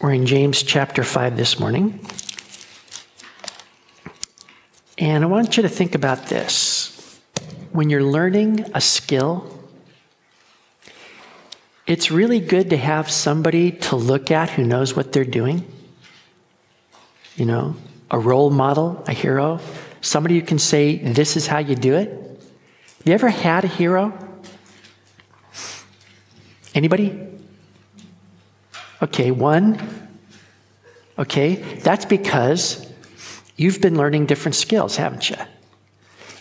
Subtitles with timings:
[0.00, 2.00] We're in James chapter 5 this morning.
[4.96, 7.20] And I want you to think about this.
[7.72, 9.62] When you're learning a skill,
[11.86, 15.70] it's really good to have somebody to look at who knows what they're doing.
[17.36, 17.76] You know,
[18.10, 19.60] a role model, a hero,
[20.00, 22.08] somebody who can say, This is how you do it.
[22.08, 24.14] Have you ever had a hero?
[26.74, 27.29] Anybody?
[29.02, 29.78] Okay, one.
[31.18, 32.90] Okay, that's because
[33.56, 35.36] you've been learning different skills, haven't you?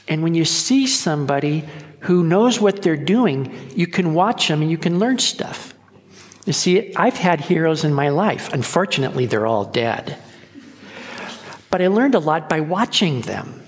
[0.07, 1.65] And when you see somebody
[2.01, 5.73] who knows what they're doing, you can watch them and you can learn stuff.
[6.45, 8.51] You see, I've had heroes in my life.
[8.53, 10.17] Unfortunately, they're all dead.
[11.69, 13.61] But I learned a lot by watching them.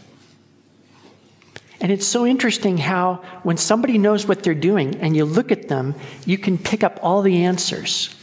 [1.80, 5.68] And it's so interesting how, when somebody knows what they're doing and you look at
[5.68, 5.96] them,
[6.26, 8.16] you can pick up all the answers.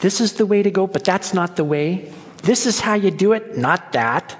[0.00, 2.12] This is the way to go, but that's not the way.
[2.42, 4.36] This is how you do it, not that.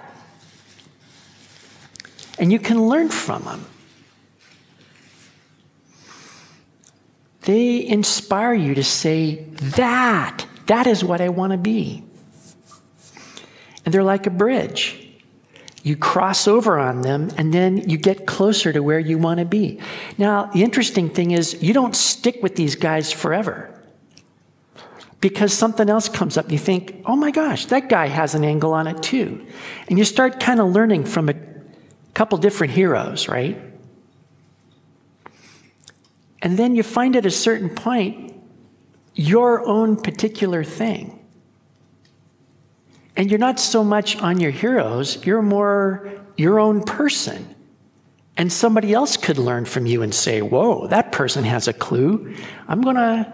[2.38, 3.66] And you can learn from them.
[7.42, 9.44] They inspire you to say,
[9.76, 12.04] That, that is what I want to be.
[13.84, 15.08] And they're like a bridge.
[15.82, 19.46] You cross over on them, and then you get closer to where you want to
[19.46, 19.80] be.
[20.18, 23.74] Now, the interesting thing is, you don't stick with these guys forever
[25.20, 26.50] because something else comes up.
[26.50, 29.46] You think, oh my gosh, that guy has an angle on it too.
[29.88, 31.34] And you start kind of learning from a
[32.14, 33.60] couple different heroes, right?
[36.42, 38.34] And then you find at a certain point
[39.14, 41.18] your own particular thing.
[43.14, 47.54] And you're not so much on your heroes, you're more your own person.
[48.38, 52.34] And somebody else could learn from you and say, Whoa, that person has a clue.
[52.66, 53.30] I'm going to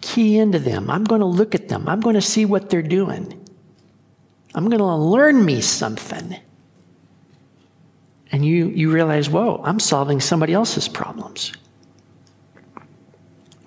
[0.00, 0.90] key into them.
[0.90, 1.88] I'm going to look at them.
[1.88, 3.36] I'm going to see what they're doing.
[4.54, 6.36] I'm going to learn me something.
[8.32, 11.52] And you, you realize, Whoa, I'm solving somebody else's problems.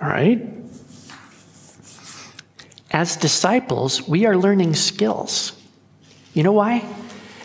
[0.01, 0.53] All right?
[2.93, 5.53] as disciples, we are learning skills.
[6.33, 6.87] You know why?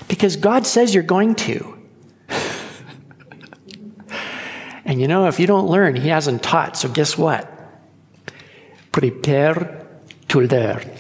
[0.07, 1.79] Because God says you're going to.
[4.85, 6.77] and you know, if you don't learn, He hasn't taught.
[6.77, 7.51] So guess what?
[8.93, 9.87] Prepare
[10.29, 10.91] to learn.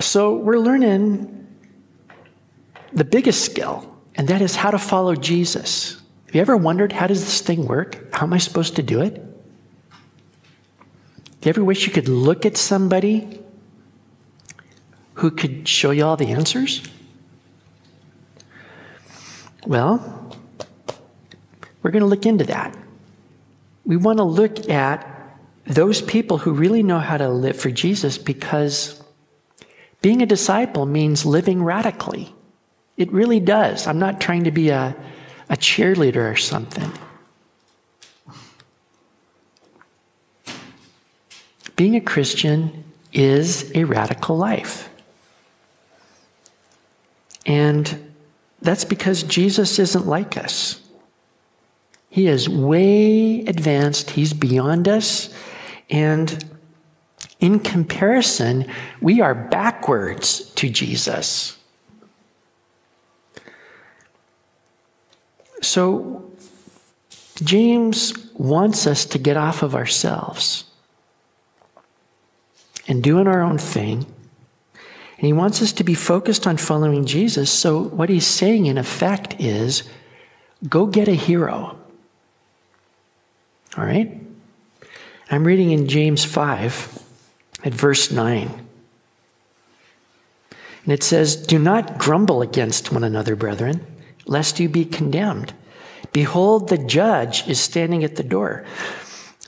[0.00, 1.46] So we're learning
[2.92, 6.00] the biggest skill, and that is how to follow Jesus.
[6.26, 8.12] Have you ever wondered how does this thing work?
[8.14, 9.14] How am I supposed to do it?
[11.40, 13.40] Do you ever wish you could look at somebody
[15.14, 16.82] who could show you all the answers?
[19.66, 20.36] Well,
[21.82, 22.76] we're going to look into that.
[23.88, 25.04] We want to look at
[25.66, 29.02] those people who really know how to live for Jesus because
[30.00, 32.32] being a disciple means living radically.
[32.96, 33.88] It really does.
[33.88, 34.94] I'm not trying to be a,
[35.50, 36.92] a cheerleader or something.
[41.78, 44.90] being a Christian is a radical life.
[47.46, 48.12] And
[48.60, 50.82] that's because Jesus isn't like us.
[52.10, 55.32] He is way advanced, He's beyond us.
[55.90, 56.44] And
[57.40, 58.66] in comparison,
[59.00, 61.56] we are backwards to Jesus.
[65.60, 66.30] So,
[67.42, 70.64] James wants us to get off of ourselves
[72.88, 74.06] and doing our own thing.
[75.18, 77.50] And he wants us to be focused on following Jesus.
[77.50, 79.88] So, what he's saying in effect is
[80.68, 81.76] go get a hero.
[83.76, 84.20] All right?
[85.30, 87.02] I'm reading in James 5
[87.64, 88.66] at verse 9.
[90.84, 93.86] And it says, Do not grumble against one another, brethren,
[94.26, 95.52] lest you be condemned.
[96.12, 98.64] Behold, the judge is standing at the door.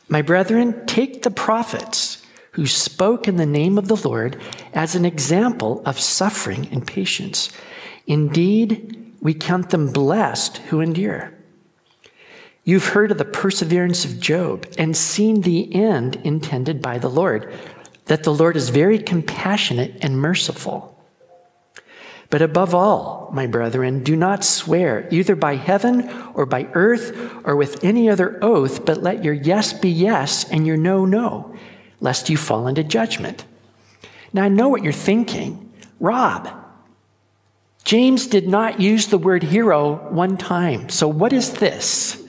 [0.08, 2.22] My brethren, take the prophets
[2.52, 4.38] who spoke in the name of the Lord
[4.74, 7.50] as an example of suffering and patience.
[8.06, 11.32] Indeed, we count them blessed who endure.
[12.70, 17.52] You've heard of the perseverance of Job and seen the end intended by the Lord,
[18.04, 20.96] that the Lord is very compassionate and merciful.
[22.28, 27.12] But above all, my brethren, do not swear either by heaven or by earth
[27.42, 31.52] or with any other oath, but let your yes be yes and your no, no
[31.98, 33.46] lest you fall into judgment.
[34.32, 35.72] Now, I know what you're thinking.
[35.98, 36.48] Rob,
[37.82, 40.88] James did not use the word hero one time.
[40.88, 42.28] So, what is this?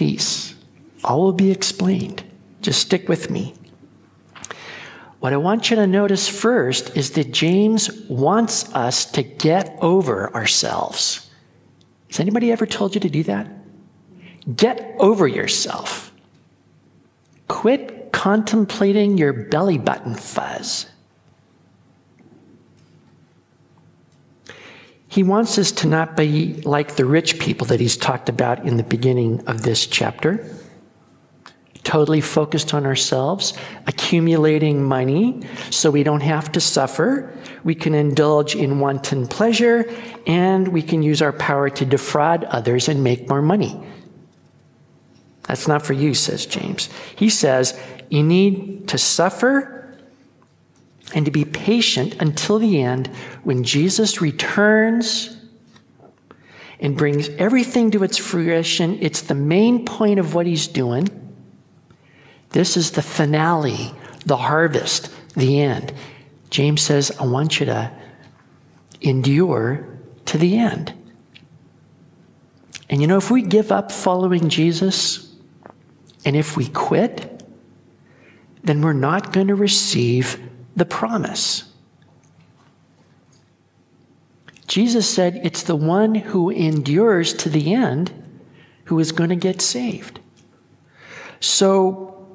[0.00, 0.54] Peace.
[1.04, 2.24] All will be explained.
[2.62, 3.52] Just stick with me.
[5.18, 10.34] What I want you to notice first is that James wants us to get over
[10.34, 11.28] ourselves.
[12.08, 13.46] Has anybody ever told you to do that?
[14.56, 16.14] Get over yourself.
[17.48, 20.89] Quit contemplating your belly button fuzz.
[25.10, 28.76] He wants us to not be like the rich people that he's talked about in
[28.76, 30.46] the beginning of this chapter,
[31.82, 33.52] totally focused on ourselves,
[33.88, 37.36] accumulating money so we don't have to suffer.
[37.64, 39.92] We can indulge in wanton pleasure,
[40.28, 43.82] and we can use our power to defraud others and make more money.
[45.48, 46.88] That's not for you, says James.
[47.16, 47.76] He says
[48.10, 49.79] you need to suffer
[51.14, 53.08] and to be patient until the end
[53.42, 55.36] when Jesus returns
[56.78, 58.98] and brings everything to its fruition.
[59.00, 61.08] It's the main point of what he's doing.
[62.50, 63.92] This is the finale,
[64.24, 65.92] the harvest, the end.
[66.48, 67.92] James says, I want you to
[69.00, 69.86] endure
[70.26, 70.94] to the end.
[72.88, 75.32] And you know, if we give up following Jesus
[76.24, 77.44] and if we quit,
[78.64, 81.64] then we're not going to receive the promise.
[84.66, 88.12] Jesus said it's the one who endures to the end
[88.84, 90.20] who is going to get saved.
[91.40, 92.28] So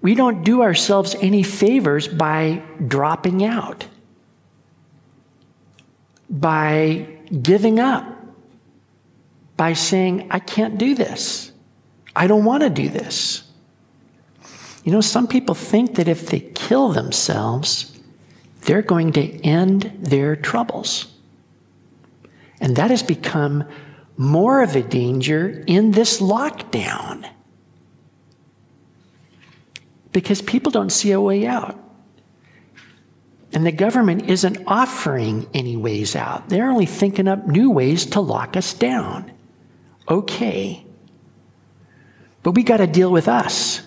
[0.00, 3.86] we don't do ourselves any favors by dropping out,
[6.28, 7.06] by
[7.40, 8.04] giving up,
[9.56, 11.52] by saying, I can't do this.
[12.14, 13.44] I don't want to do this.
[14.84, 17.98] You know, some people think that if they kill themselves,
[18.62, 21.06] they're going to end their troubles.
[22.60, 23.64] And that has become
[24.16, 27.28] more of a danger in this lockdown
[30.12, 31.78] because people don't see a way out.
[33.54, 36.48] And the government isn't offering any ways out.
[36.48, 39.30] They're only thinking up new ways to lock us down.
[40.08, 40.86] Okay.
[42.42, 43.82] But we got to deal with us.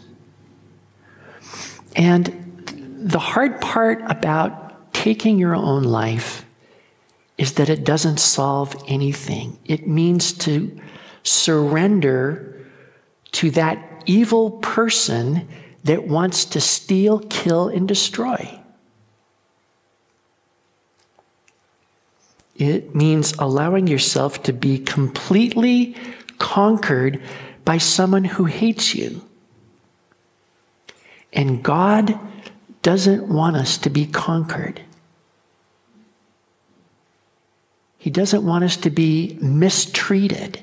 [1.96, 6.46] And the hard part about taking your own life
[7.38, 9.58] is that it doesn't solve anything.
[9.66, 10.80] It means to
[11.24, 12.66] surrender
[13.34, 15.48] to that evil person
[15.84, 18.60] that wants to steal, kill, and destroy.
[22.56, 25.96] It means allowing yourself to be completely
[26.38, 27.22] conquered
[27.66, 29.22] by someone who hates you.
[31.36, 32.18] And God
[32.82, 34.82] doesn't want us to be conquered.
[37.98, 40.60] He doesn't want us to be mistreated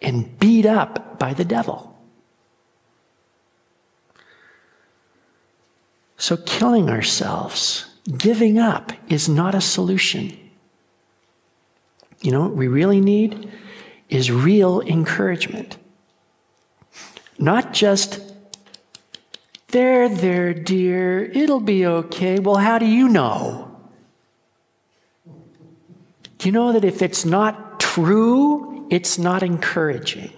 [0.00, 1.92] and beat up by the devil.
[6.16, 7.86] So, killing ourselves,
[8.16, 10.38] giving up, is not a solution.
[12.22, 13.50] You know what we really need
[14.08, 15.76] is real encouragement.
[17.38, 18.25] Not just
[19.76, 22.38] there, there, dear, it'll be okay.
[22.38, 23.76] Well, how do you know?
[26.38, 30.32] Do you know that if it's not true, it's not encouraging?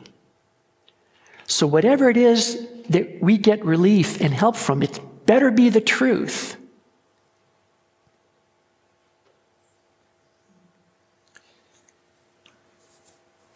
[1.47, 5.81] So, whatever it is that we get relief and help from, it better be the
[5.81, 6.57] truth.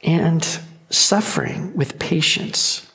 [0.05, 0.47] And
[0.91, 2.92] suffering with patience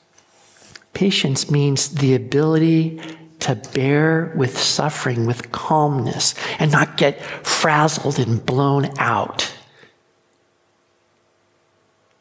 [0.97, 2.99] Patience means the ability
[3.41, 9.53] to bear with suffering with calmness and not get frazzled and blown out.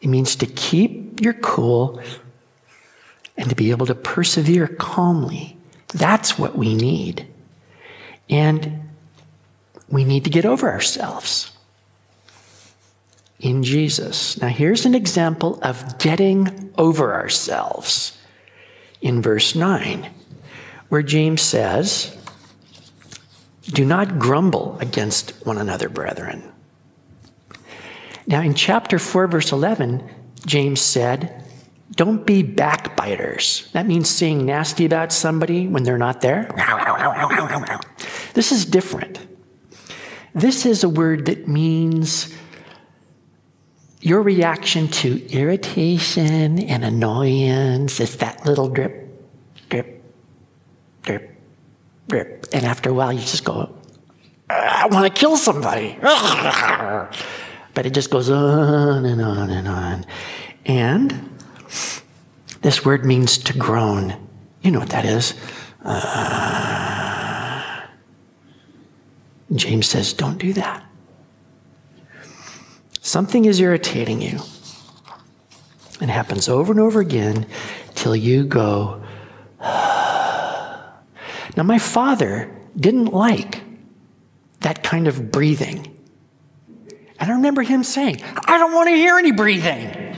[0.03, 2.03] It means to keep your cool
[3.39, 5.57] and to be able to persevere calmly.
[5.95, 7.27] That's what we need.
[8.29, 8.91] And
[9.89, 11.51] we need to get over ourselves
[13.41, 14.39] in Jesus.
[14.39, 18.13] Now, here's an example of getting over ourselves
[19.01, 20.11] in verse 9,
[20.89, 22.17] where James says,
[23.63, 26.43] Do not grumble against one another, brethren.
[28.27, 30.09] Now, in chapter 4, verse 11,
[30.45, 31.45] James said,
[31.93, 33.71] Don't be backbiters.
[33.73, 36.49] That means saying nasty about somebody when they're not there.
[38.35, 39.21] This is different.
[40.35, 42.35] This is a word that means
[44.07, 49.11] your reaction to irritation and annoyance is that little drip,
[49.69, 50.01] drip,
[51.03, 51.37] drip,
[52.07, 52.47] drip.
[52.53, 53.77] And after a while, you just go,
[54.49, 55.99] I want to kill somebody.
[57.75, 60.07] But it just goes on and on and on.
[60.65, 61.29] And
[62.63, 64.17] This word means to groan.
[64.63, 65.35] You know what that is.
[65.85, 67.87] Uh,
[69.53, 70.86] James says, don't do that.
[73.07, 74.41] Something is irritating you.
[76.01, 77.47] It happens over and over again
[77.95, 79.01] till you go.
[79.61, 83.63] now, my father didn't like
[84.59, 85.97] that kind of breathing.
[87.21, 90.17] And I remember him saying, I don't want to hear any breathing.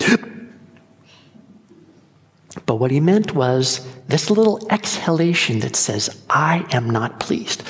[2.66, 7.62] but what he meant was this little exhalation that says, I am not pleased.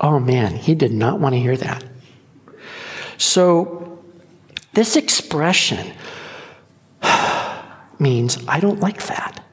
[0.00, 1.84] Oh man, he did not want to hear that.
[3.16, 4.02] So,
[4.74, 5.92] this expression
[7.98, 9.44] means I don't like that,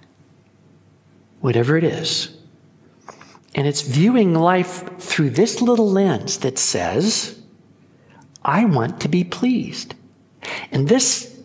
[1.39, 2.35] whatever it is.
[3.55, 7.41] And it's viewing life through this little lens that says,
[8.43, 9.95] I want to be pleased.
[10.71, 11.39] And this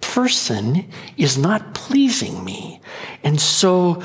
[0.00, 2.80] person is not pleasing me.
[3.22, 4.02] And so,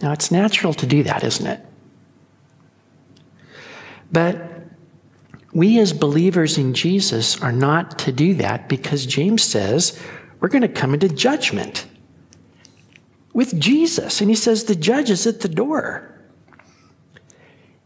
[0.00, 1.60] it's natural to do that, isn't it?
[4.10, 4.48] But
[5.52, 10.00] we as believers in Jesus are not to do that because James says
[10.40, 11.86] we're going to come into judgment
[13.32, 14.20] with Jesus.
[14.20, 16.14] And he says the judge is at the door.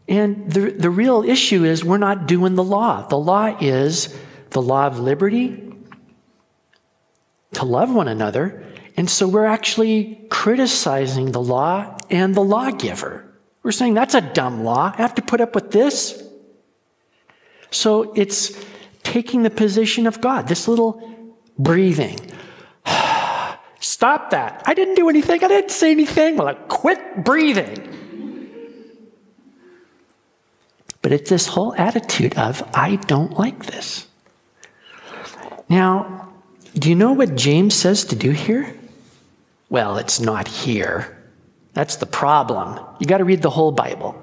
[0.07, 3.07] And the, the real issue is we're not doing the law.
[3.07, 4.15] The law is
[4.49, 5.73] the law of liberty,
[7.53, 8.63] to love one another.
[8.95, 13.27] And so we're actually criticizing the law and the lawgiver.
[13.63, 14.93] We're saying that's a dumb law.
[14.93, 16.21] I have to put up with this.
[17.71, 18.51] So it's
[19.01, 21.01] taking the position of God, this little
[21.57, 22.19] breathing.
[23.79, 24.61] Stop that.
[24.65, 25.43] I didn't do anything.
[25.43, 26.37] I didn't say anything.
[26.37, 27.89] Well, quit breathing.
[31.01, 34.07] But it's this whole attitude of, I don't like this.
[35.67, 36.33] Now,
[36.75, 38.73] do you know what James says to do here?
[39.73, 41.17] Well, it's not here.
[41.73, 42.79] That's the problem.
[42.99, 44.13] You got to read the whole Bible.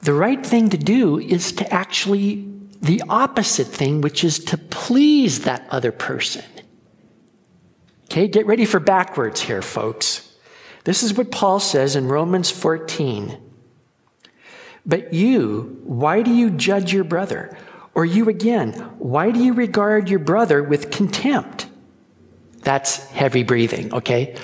[0.00, 2.48] The right thing to do is to actually
[2.80, 6.42] the opposite thing, which is to please that other person.
[8.06, 10.34] Okay, get ready for backwards here, folks.
[10.84, 13.42] This is what Paul says in Romans 14.
[14.86, 17.58] But you, why do you judge your brother?
[17.94, 21.66] Or you again, why do you regard your brother with contempt?
[22.64, 24.36] That's heavy breathing, okay?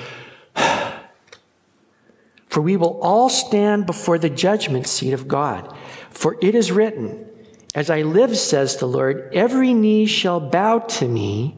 [2.49, 5.75] For we will all stand before the judgment seat of God.
[6.11, 7.27] For it is written,
[7.75, 11.57] As I live, says the Lord, every knee shall bow to me,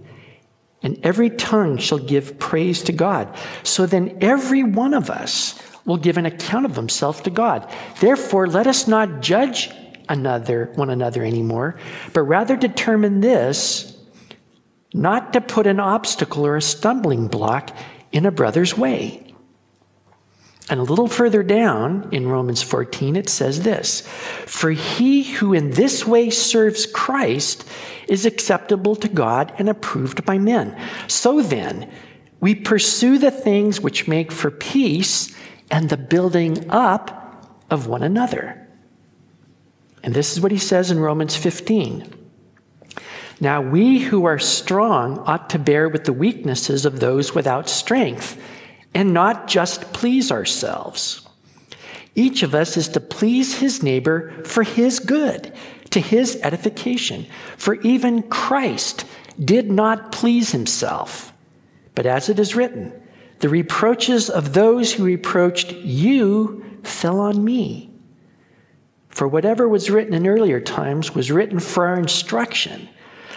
[0.83, 3.35] and every tongue shall give praise to God.
[3.63, 7.69] So then every one of us will give an account of himself to God.
[8.01, 9.71] Therefore, let us not judge
[10.09, 11.79] another one another anymore,
[12.13, 13.97] but rather determine this
[14.95, 17.75] not to put an obstacle or a stumbling block
[18.11, 19.23] in a brother's way.
[20.71, 24.03] And a little further down in Romans 14, it says this
[24.47, 27.69] For he who in this way serves Christ
[28.09, 30.79] is acceptable to God and approved by men.
[31.09, 31.91] So then,
[32.41, 35.35] we pursue the things which make for peace
[35.71, 38.69] and the building up of one another.
[40.03, 42.22] And this is what he says in Romans 15.
[43.43, 48.41] Now, we who are strong ought to bear with the weaknesses of those without strength
[48.95, 51.27] and not just please ourselves.
[52.15, 55.53] Each of us is to please his neighbor for his good,
[55.91, 57.27] to his edification.
[57.57, 59.07] For even Christ
[59.45, 61.33] did not please himself.
[61.97, 62.93] But as it is written,
[63.41, 67.91] the reproaches of those who reproached you fell on me.
[69.09, 72.89] For whatever was written in earlier times was written for our instruction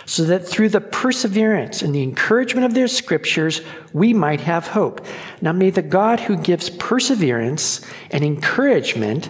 [0.05, 3.61] so that through the perseverance and the encouragement of their scriptures,
[3.93, 5.05] we might have hope.
[5.41, 7.81] Now may the God who gives perseverance
[8.11, 9.29] and encouragement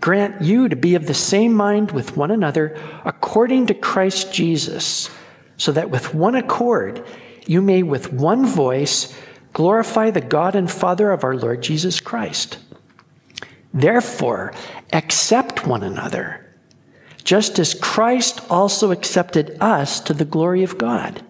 [0.00, 5.08] grant you to be of the same mind with one another according to Christ Jesus,
[5.56, 7.04] so that with one accord
[7.46, 9.16] you may with one voice
[9.52, 12.58] glorify the God and Father of our Lord Jesus Christ.
[13.72, 14.52] Therefore,
[14.92, 16.45] accept one another
[17.26, 21.20] just as Christ also accepted us to the glory of God.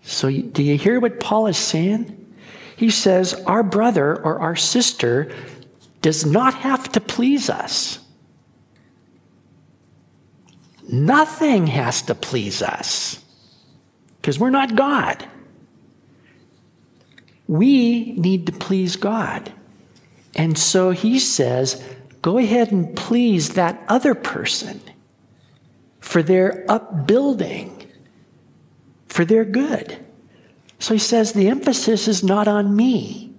[0.00, 2.34] So, do you hear what Paul is saying?
[2.76, 5.30] He says, Our brother or our sister
[6.00, 7.98] does not have to please us.
[10.88, 13.22] Nothing has to please us
[14.16, 15.28] because we're not God.
[17.46, 19.52] We need to please God.
[20.34, 21.82] And so he says,
[22.26, 24.80] go ahead and please that other person
[26.00, 27.88] for their upbuilding,
[29.06, 29.96] for their good.
[30.80, 33.32] So he says the emphasis is not on me.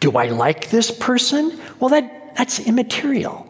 [0.00, 1.56] Do I like this person?
[1.78, 3.46] Well, that, that's immaterial.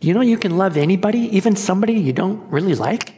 [0.00, 3.12] You know, you can love anybody, even somebody you don't really like.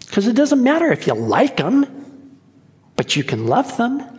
[0.00, 1.86] Because it doesn't matter if you like them,
[2.94, 4.17] but you can love them.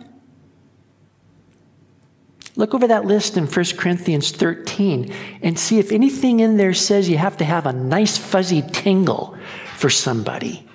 [2.56, 7.08] Look over that list in 1 Corinthians 13 and see if anything in there says
[7.08, 9.36] you have to have a nice fuzzy tingle
[9.76, 10.66] for somebody.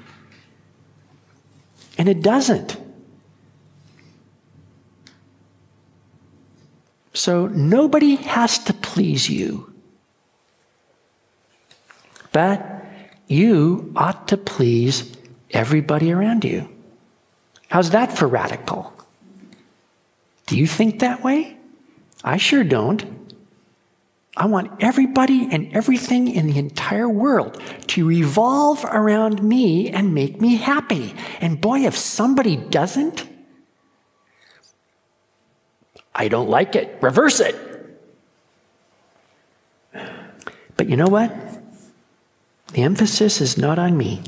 [1.98, 2.77] And it doesn't.
[7.13, 9.74] So nobody has to please you.
[12.32, 12.84] But
[13.27, 15.15] you ought to please
[15.51, 16.70] everybody around you.
[17.70, 18.94] How's that for radical?
[20.46, 21.55] Do you think that way?
[22.25, 23.05] I sure don't.
[24.36, 30.41] I want everybody and everything in the entire world to revolve around me and make
[30.41, 31.13] me happy.
[31.39, 33.29] And boy, if somebody doesn't,
[36.13, 36.98] I don't like it.
[37.01, 37.55] Reverse it.
[40.77, 41.34] But you know what?
[42.74, 44.22] The emphasis is not on me.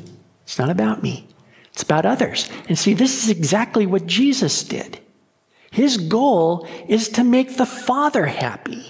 [0.44, 1.27] It's not about me.
[1.74, 2.50] It's about others.
[2.70, 5.01] And see, this is exactly what Jesus did.
[5.78, 8.84] His goal is to make the Father happy.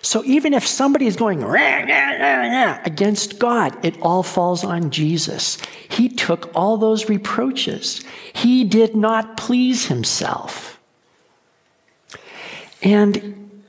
[0.00, 4.90] So even if somebody is going rah, rah, rah, against God, it all falls on
[4.90, 5.58] Jesus.
[5.86, 8.02] He took all those reproaches.
[8.32, 10.80] He did not please himself.
[12.82, 13.60] And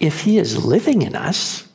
[0.00, 1.68] if He is living in us,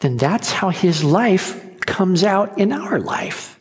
[0.00, 3.58] then that's how His life comes out in our life.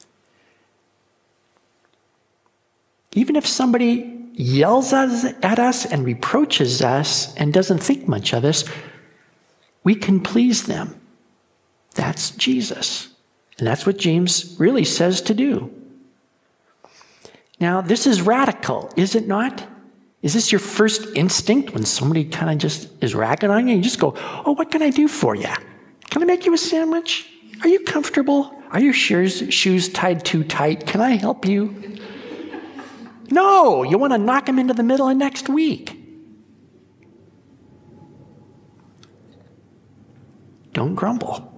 [3.11, 8.65] Even if somebody yells at us and reproaches us and doesn't think much of us,
[9.83, 10.99] we can please them.
[11.95, 13.09] That's Jesus.
[13.57, 15.71] And that's what James really says to do.
[17.59, 19.65] Now, this is radical, is it not?
[20.21, 23.75] Is this your first instinct when somebody kind of just is ragging on you?
[23.77, 24.13] You just go,
[24.45, 25.47] Oh, what can I do for you?
[26.09, 27.29] Can I make you a sandwich?
[27.61, 28.51] Are you comfortable?
[28.71, 30.85] Are your shoes, shoes tied too tight?
[30.87, 31.95] Can I help you?
[33.31, 35.99] No, you want to knock them into the middle of next week.
[40.73, 41.51] Don't grumble.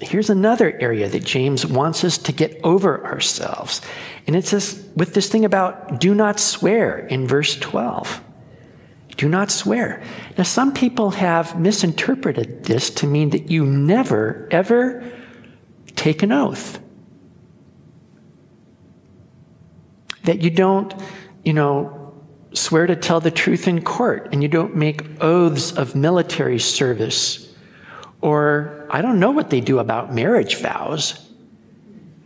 [0.00, 3.80] Here's another area that James wants us to get over ourselves.
[4.26, 8.22] And it says, with this thing about do not swear in verse 12.
[9.16, 10.02] Do not swear.
[10.36, 15.10] Now, some people have misinterpreted this to mean that you never, ever
[15.94, 16.78] take an oath.
[20.26, 20.94] That you don't,
[21.44, 22.14] you know,
[22.52, 27.46] swear to tell the truth in court and you don't make oaths of military service
[28.20, 31.30] or I don't know what they do about marriage vows.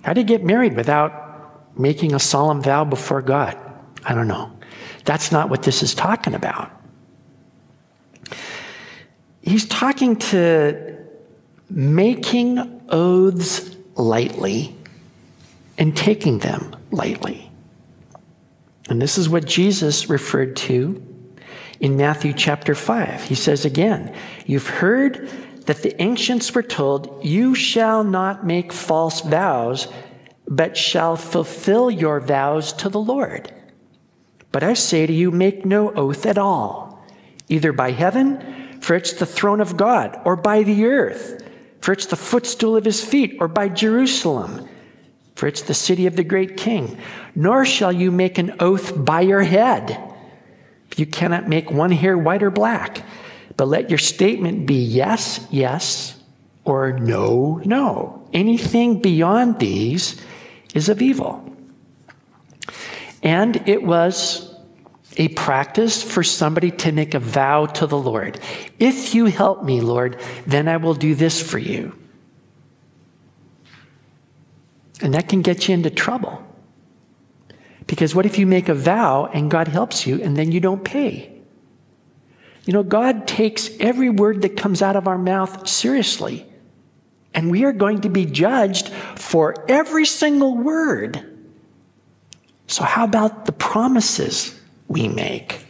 [0.02, 3.58] How do you get married without making a solemn vow before God?
[4.04, 4.52] I don't know.
[5.04, 6.70] That's not what this is talking about.
[9.42, 10.96] He's talking to
[11.68, 14.76] making oaths lightly
[15.78, 17.49] and taking them lightly.
[18.90, 21.00] And this is what Jesus referred to
[21.78, 23.22] in Matthew chapter 5.
[23.22, 24.14] He says again,
[24.46, 25.30] You've heard
[25.66, 29.86] that the ancients were told, You shall not make false vows,
[30.48, 33.52] but shall fulfill your vows to the Lord.
[34.50, 37.06] But I say to you, make no oath at all,
[37.48, 41.48] either by heaven, for it's the throne of God, or by the earth,
[41.80, 44.68] for it's the footstool of his feet, or by Jerusalem,
[45.40, 46.98] for it's the city of the great king.
[47.34, 49.98] Nor shall you make an oath by your head.
[50.92, 53.06] If you cannot make one hair white or black.
[53.56, 56.20] But let your statement be yes, yes,
[56.66, 58.28] or no, no.
[58.34, 60.20] Anything beyond these
[60.74, 61.42] is of evil.
[63.22, 64.54] And it was
[65.16, 68.38] a practice for somebody to make a vow to the Lord.
[68.78, 71.96] If you help me, Lord, then I will do this for you.
[75.02, 76.46] And that can get you into trouble.
[77.86, 80.84] Because what if you make a vow and God helps you and then you don't
[80.84, 81.40] pay?
[82.64, 86.46] You know, God takes every word that comes out of our mouth seriously.
[87.34, 91.26] And we are going to be judged for every single word.
[92.66, 95.66] So, how about the promises we make?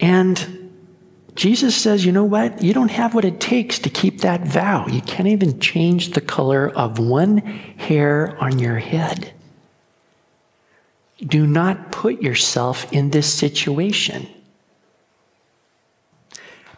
[0.00, 0.57] And
[1.38, 2.64] Jesus says, you know what?
[2.64, 4.88] You don't have what it takes to keep that vow.
[4.88, 9.32] You can't even change the color of one hair on your head.
[11.24, 14.26] Do not put yourself in this situation.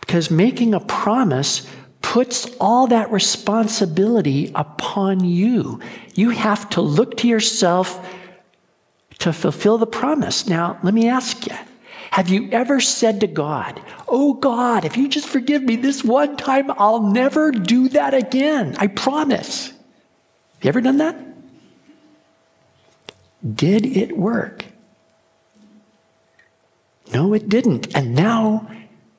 [0.01, 1.67] Because making a promise
[2.03, 5.81] puts all that responsibility upon you.
[6.15, 8.07] You have to look to yourself
[9.21, 10.47] to fulfill the promise.
[10.47, 11.57] Now, let me ask you
[12.11, 16.37] have you ever said to God, Oh God, if you just forgive me this one
[16.37, 18.75] time, I'll never do that again?
[18.79, 19.69] I promise.
[19.69, 21.17] Have you ever done that?
[23.55, 24.65] Did it work?
[27.13, 27.95] No, it didn't.
[27.97, 28.69] And now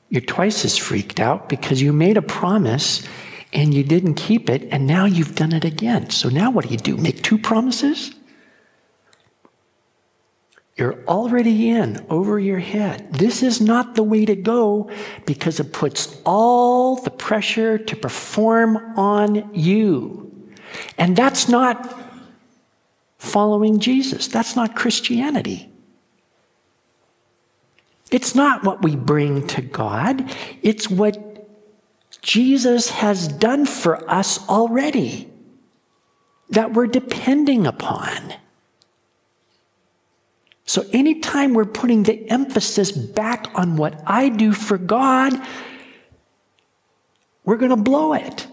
[0.09, 3.07] you're twice as freaked out because you made a promise
[3.53, 6.09] and you didn't keep it, and now you've done it again.
[6.09, 6.95] So now what do you do?
[6.95, 8.15] Make two promises?
[10.81, 13.13] You're already in over your head.
[13.13, 14.89] This is not the way to go
[15.27, 20.51] because it puts all the pressure to perform on you.
[20.97, 21.95] And that's not
[23.19, 24.27] following Jesus.
[24.27, 25.71] That's not Christianity.
[28.09, 31.47] It's not what we bring to God, it's what
[32.23, 35.29] Jesus has done for us already
[36.49, 38.33] that we're depending upon.
[40.71, 45.33] So, anytime we're putting the emphasis back on what I do for God,
[47.43, 48.47] we're going to blow it.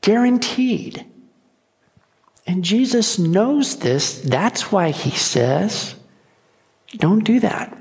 [0.00, 1.06] Guaranteed.
[2.44, 4.20] And Jesus knows this.
[4.20, 5.94] That's why he says,
[6.96, 7.78] don't do that.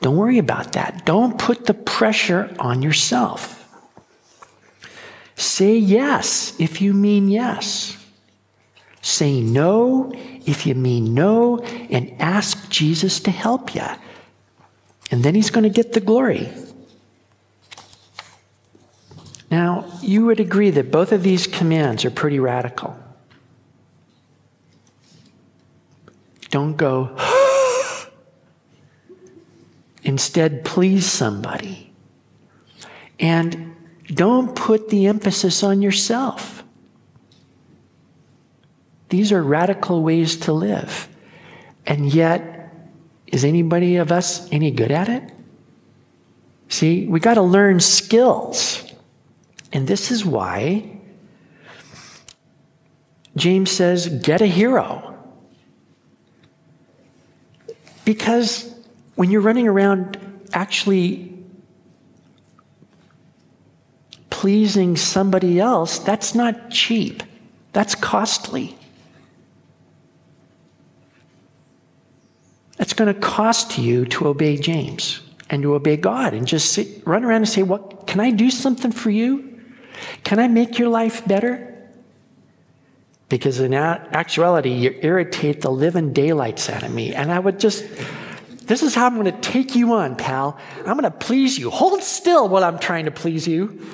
[0.00, 1.06] Don't worry about that.
[1.06, 3.64] Don't put the pressure on yourself.
[5.36, 8.04] Say yes if you mean yes.
[9.06, 10.10] Say no
[10.46, 13.86] if you mean no, and ask Jesus to help you.
[15.12, 16.52] And then he's going to get the glory.
[19.48, 22.98] Now, you would agree that both of these commands are pretty radical.
[26.50, 27.16] Don't go,
[30.02, 31.92] instead, please somebody.
[33.20, 33.76] And
[34.08, 36.64] don't put the emphasis on yourself.
[39.16, 41.08] These are radical ways to live.
[41.86, 42.70] And yet,
[43.26, 45.22] is anybody of us any good at it?
[46.68, 48.84] See, we got to learn skills.
[49.72, 50.98] And this is why
[53.36, 55.16] James says, get a hero.
[58.04, 58.70] Because
[59.14, 60.18] when you're running around
[60.52, 61.32] actually
[64.28, 67.22] pleasing somebody else, that's not cheap,
[67.72, 68.75] that's costly.
[72.78, 77.06] It's going to cost you to obey James and to obey God and just sit,
[77.06, 79.60] run around and say, What can I do something for you?
[80.24, 81.72] Can I make your life better?
[83.28, 87.12] Because in actuality, you irritate the living daylights out of me.
[87.12, 87.84] And I would just,
[88.62, 90.58] this is how I'm going to take you on, pal.
[90.78, 91.70] I'm going to please you.
[91.70, 93.84] Hold still while I'm trying to please you.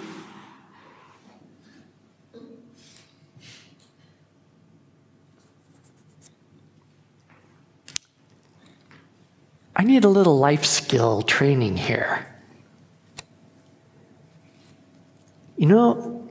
[9.74, 12.26] I need a little life skill training here.
[15.56, 16.30] You know,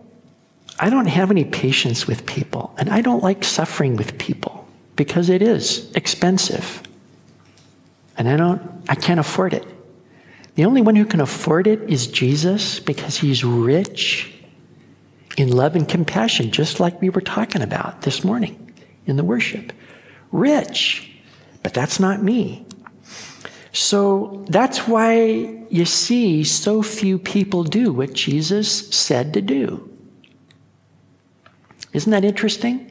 [0.80, 5.30] I don't have any patience with people, and I don't like suffering with people because
[5.30, 6.84] it is expensive.
[8.18, 9.66] And I don't I can't afford it.
[10.56, 14.34] The only one who can afford it is Jesus because he's rich
[15.38, 18.74] in love and compassion, just like we were talking about this morning
[19.06, 19.72] in the worship.
[20.32, 21.10] Rich.
[21.64, 22.66] But that's not me.
[23.74, 29.90] So that's why you see so few people do what Jesus said to do.
[31.94, 32.88] Isn't that interesting?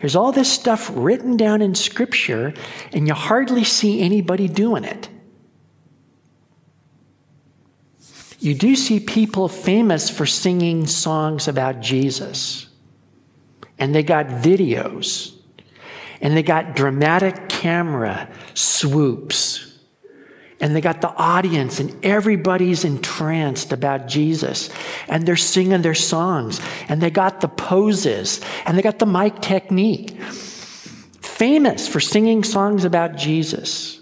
[0.00, 2.54] There's all this stuff written down in Scripture,
[2.92, 5.10] and you hardly see anybody doing it.
[8.38, 12.68] You do see people famous for singing songs about Jesus,
[13.78, 15.34] and they got videos,
[16.22, 19.69] and they got dramatic camera swoops
[20.60, 24.68] and they got the audience, and everybody's entranced about Jesus.
[25.08, 29.40] And they're singing their songs, and they got the poses, and they got the mic
[29.40, 30.20] technique.
[31.22, 34.00] Famous for singing songs about Jesus.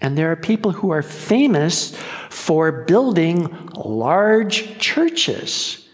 [0.00, 1.96] And there are people who are famous
[2.28, 5.88] for building large churches,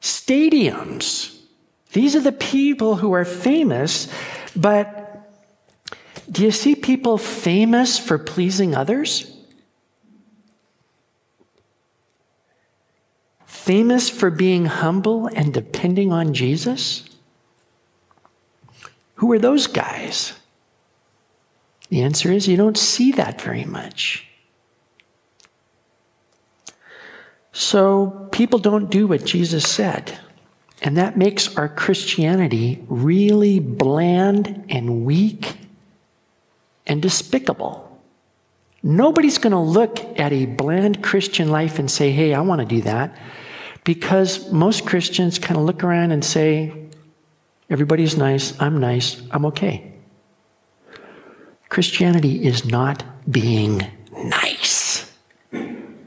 [0.00, 1.36] stadiums.
[1.92, 4.12] These are the people who are famous,
[4.54, 5.03] but
[6.30, 9.30] do you see people famous for pleasing others?
[13.46, 17.08] Famous for being humble and depending on Jesus?
[19.16, 20.34] Who are those guys?
[21.88, 24.26] The answer is you don't see that very much.
[27.52, 30.18] So people don't do what Jesus said.
[30.82, 35.56] And that makes our Christianity really bland and weak
[36.86, 37.90] and despicable.
[38.82, 42.66] Nobody's going to look at a bland Christian life and say, hey, I want to
[42.66, 43.16] do that.
[43.82, 46.72] Because most Christians kind of look around and say,
[47.70, 49.92] everybody's nice, I'm nice, I'm okay.
[51.68, 55.10] Christianity is not being nice.
[55.52, 55.98] And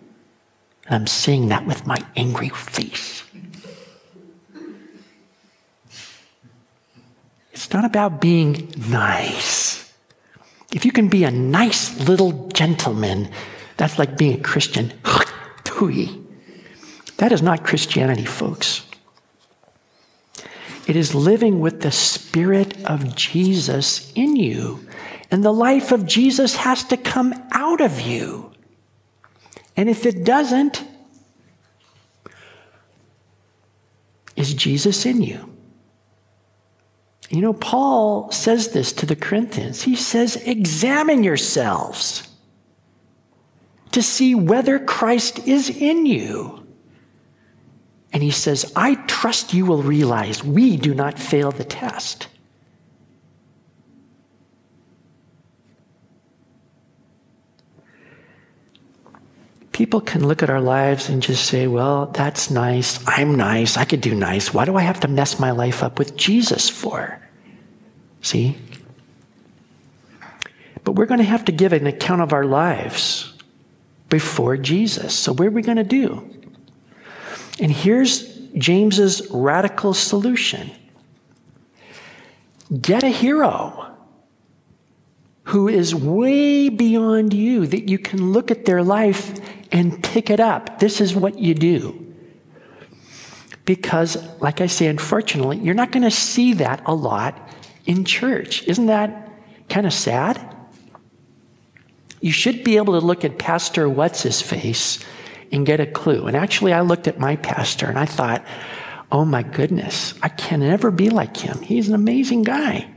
[0.89, 3.23] I'm saying that with my angry face.
[7.51, 9.56] It's not about being nice.
[10.77, 13.31] If you can be a nice little gentleman,
[13.77, 14.93] that's like being a Christian.
[17.17, 18.83] That is not Christianity, folks.
[20.85, 24.87] It is living with the Spirit of Jesus in you.
[25.31, 28.51] And the life of Jesus has to come out of you.
[29.75, 30.83] And if it doesn't,
[34.35, 35.56] is Jesus in you?
[37.29, 39.81] You know, Paul says this to the Corinthians.
[39.83, 42.27] He says, Examine yourselves
[43.91, 46.65] to see whether Christ is in you.
[48.13, 52.27] And he says, I trust you will realize we do not fail the test.
[59.77, 62.99] People can look at our lives and just say, well, that's nice.
[63.07, 63.77] I'm nice.
[63.77, 64.51] I could do nice.
[64.51, 67.21] Why do I have to mess my life up with Jesus for?
[68.23, 68.57] See?
[70.83, 73.31] But we're going to have to give an account of our lives
[74.09, 75.13] before Jesus.
[75.13, 76.27] So, what are we going to do?
[77.59, 80.71] And here's James's radical solution
[82.81, 83.95] get a hero
[85.43, 89.39] who is way beyond you that you can look at their life
[89.71, 90.79] and pick it up.
[90.79, 92.03] This is what you do.
[93.65, 97.37] Because, like I say, unfortunately, you're not going to see that a lot
[97.85, 98.63] in church.
[98.63, 99.29] Isn't that
[99.69, 100.55] kind of sad?
[102.21, 104.99] You should be able to look at Pastor What's His Face
[105.51, 106.27] and get a clue.
[106.27, 108.45] And actually, I looked at my pastor and I thought,
[109.11, 111.61] oh my goodness, I can never be like him.
[111.61, 112.89] He's an amazing guy.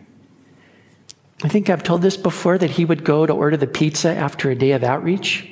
[1.43, 4.51] I think I've told this before that he would go to order the pizza after
[4.51, 5.49] a day of outreach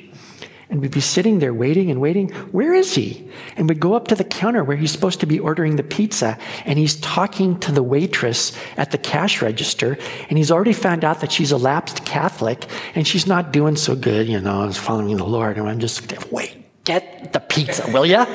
[0.69, 2.29] and we'd be sitting there waiting and waiting.
[2.51, 3.27] Where is he?
[3.57, 6.37] And we'd go up to the counter where he's supposed to be ordering the pizza,
[6.65, 9.97] and he's talking to the waitress at the cash register,
[10.29, 13.95] and he's already found out that she's a lapsed Catholic, and she's not doing so
[13.95, 15.57] good, you know, following the Lord.
[15.57, 18.25] And I'm just, wait, get the pizza, will ya?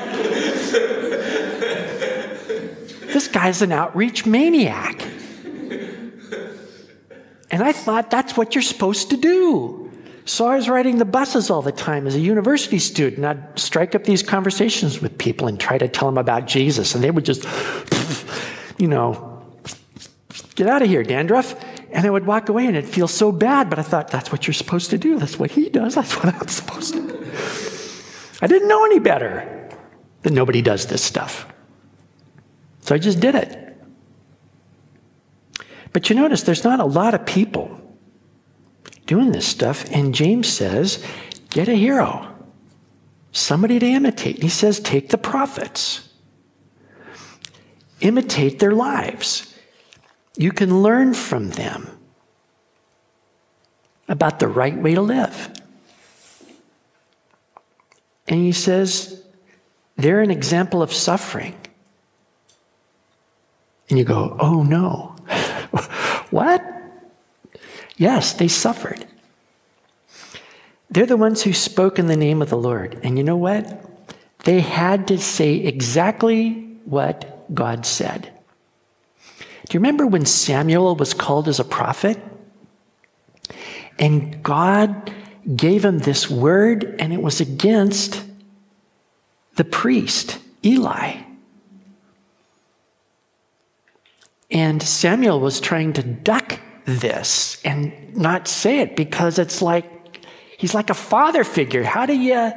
[3.12, 5.06] this guy's an outreach maniac.
[7.50, 9.83] And I thought that's what you're supposed to do.
[10.26, 13.26] So I was riding the buses all the time as a university student.
[13.26, 16.94] I'd strike up these conversations with people and try to tell them about Jesus.
[16.94, 17.44] And they would just,
[18.78, 19.42] you know,
[20.54, 21.54] get out of here, dandruff.
[21.92, 23.68] And I would walk away and it'd feel so bad.
[23.68, 25.18] But I thought, that's what you're supposed to do.
[25.18, 25.94] That's what he does.
[25.94, 27.30] That's what I'm supposed to do.
[28.40, 29.68] I didn't know any better
[30.22, 31.46] that nobody does this stuff.
[32.80, 33.60] So I just did it.
[35.92, 37.80] But you notice there's not a lot of people
[39.06, 39.84] doing this stuff.
[39.90, 41.04] And James says,
[41.50, 42.34] get a hero,
[43.32, 44.36] somebody to imitate.
[44.36, 46.08] And he says, take the prophets,
[48.00, 49.54] imitate their lives.
[50.36, 51.88] You can learn from them
[54.08, 55.50] about the right way to live.
[58.26, 59.22] And he says,
[59.96, 61.54] they're an example of suffering.
[63.88, 65.14] And you go, oh no.
[66.30, 66.73] what?
[67.96, 69.06] Yes, they suffered.
[70.90, 73.00] They're the ones who spoke in the name of the Lord.
[73.02, 73.84] And you know what?
[74.44, 76.52] They had to say exactly
[76.84, 78.30] what God said.
[79.28, 82.18] Do you remember when Samuel was called as a prophet?
[83.98, 85.12] And God
[85.56, 88.22] gave him this word, and it was against
[89.56, 91.22] the priest, Eli.
[94.50, 100.24] And Samuel was trying to duck this and not say it because it's like
[100.58, 101.82] he's like a father figure.
[101.82, 102.52] How do you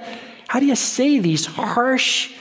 [0.48, 2.34] how do you say these harsh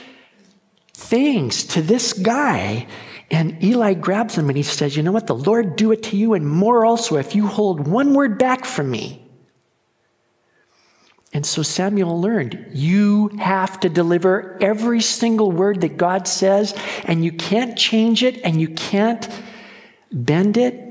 [0.93, 2.87] things to this guy?
[3.29, 5.27] And Eli grabs him and he says, You know what?
[5.27, 8.65] The Lord do it to you and more also if you hold one word back
[8.65, 9.23] from me.
[11.33, 16.73] And so Samuel learned you have to deliver every single word that God says,
[17.03, 19.27] and you can't change it and you can't
[20.11, 20.86] bend it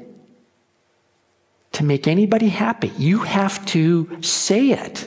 [1.77, 2.91] to make anybody happy.
[2.97, 5.07] You have to say it.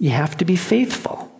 [0.00, 1.30] You have to be faithful.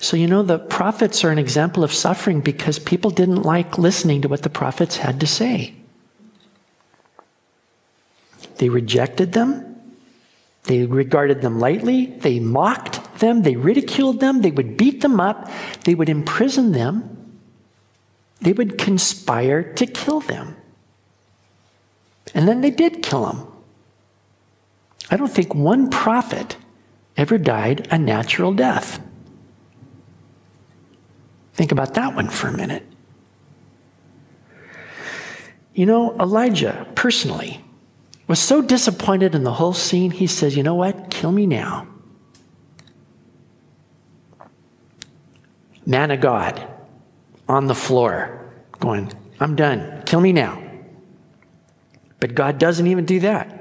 [0.00, 4.22] So, you know, the prophets are an example of suffering because people didn't like listening
[4.22, 5.72] to what the prophets had to say.
[8.56, 9.76] They rejected them.
[10.64, 12.06] They regarded them lightly.
[12.06, 13.42] They mocked them.
[13.42, 14.42] They ridiculed them.
[14.42, 15.48] They would beat them up.
[15.84, 17.38] They would imprison them.
[18.40, 20.56] They would conspire to kill them.
[22.34, 23.46] And then they did kill him.
[25.10, 26.56] I don't think one prophet
[27.16, 29.00] ever died a natural death.
[31.54, 32.84] Think about that one for a minute.
[35.74, 37.64] You know, Elijah, personally,
[38.26, 41.10] was so disappointed in the whole scene, he says, You know what?
[41.10, 41.86] Kill me now.
[45.86, 46.64] Man of God
[47.48, 49.10] on the floor, going,
[49.40, 50.02] I'm done.
[50.04, 50.67] Kill me now.
[52.20, 53.54] But God doesn't even do that.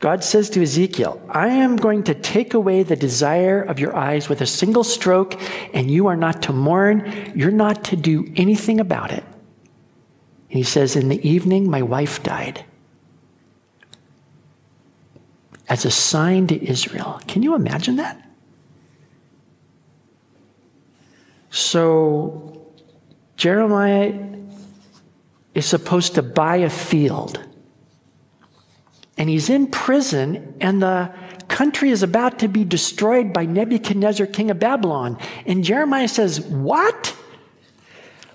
[0.00, 4.28] God says to Ezekiel, I am going to take away the desire of your eyes
[4.28, 5.40] with a single stroke,
[5.72, 7.32] and you are not to mourn.
[7.34, 9.24] You're not to do anything about it.
[10.50, 12.64] And he says, In the evening, my wife died
[15.68, 17.20] as a sign to Israel.
[17.26, 18.20] Can you imagine that?
[21.50, 22.70] So,
[23.36, 24.33] Jeremiah
[25.54, 27.42] is supposed to buy a field.
[29.16, 31.12] And he's in prison, and the
[31.48, 35.18] country is about to be destroyed by Nebuchadnezzar, king of Babylon.
[35.46, 37.16] And Jeremiah says, What?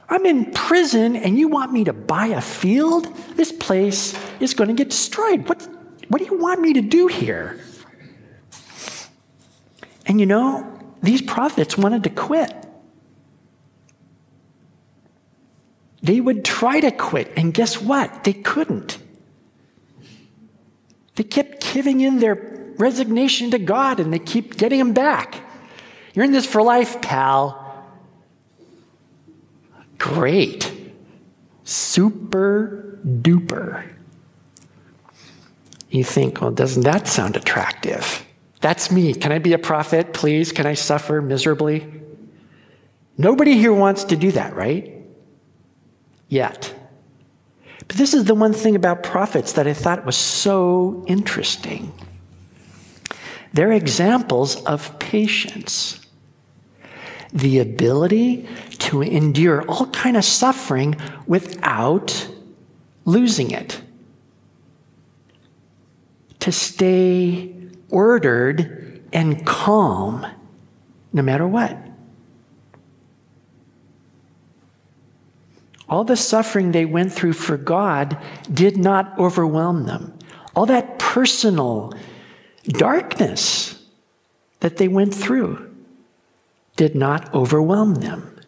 [0.07, 3.13] I'm in prison, and you want me to buy a field?
[3.35, 5.47] This place is going to get destroyed.
[5.47, 5.67] What,
[6.07, 7.59] what do you want me to do here?
[10.07, 10.65] And you know,
[11.03, 12.51] these prophets wanted to quit.
[16.01, 18.23] They would try to quit, and guess what?
[18.23, 18.97] They couldn't.
[21.15, 25.43] They kept giving in their resignation to God and they keep getting them back.
[26.13, 27.85] You're in this for life, pal.
[29.97, 30.71] Great.
[31.65, 33.85] Super duper.
[35.89, 38.25] You think, well, doesn't that sound attractive?
[38.61, 39.13] That's me.
[39.13, 40.53] Can I be a prophet, please?
[40.53, 41.85] Can I suffer miserably?
[43.17, 44.98] Nobody here wants to do that, right?
[46.29, 46.73] Yet.
[47.87, 51.91] But this is the one thing about prophets that I thought was so interesting.
[53.51, 56.05] They're examples of patience.
[57.33, 58.47] The ability
[58.79, 60.95] to endure all kind of suffering
[61.27, 62.27] without
[63.05, 63.81] losing it
[66.39, 67.53] to stay
[67.89, 70.25] ordered and calm
[71.11, 71.77] no matter what.
[75.89, 78.17] All the suffering they went through for God
[78.51, 80.17] did not overwhelm them.
[80.55, 81.93] All that personal
[82.67, 83.81] darkness
[84.59, 85.73] that they went through
[86.75, 88.39] did not overwhelm them.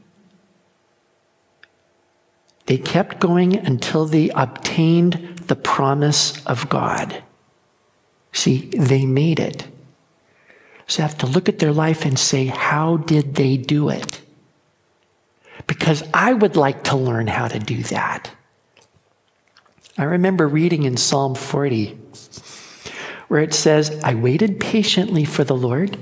[2.68, 7.24] They kept going until they obtained the promise of God.
[8.32, 9.68] See, they made it.
[10.88, 14.21] So you have to look at their life and say, how did they do it?
[15.72, 18.30] Because I would like to learn how to do that.
[19.98, 21.98] I remember reading in Psalm 40
[23.30, 25.98] where it says, I waited patiently for the Lord,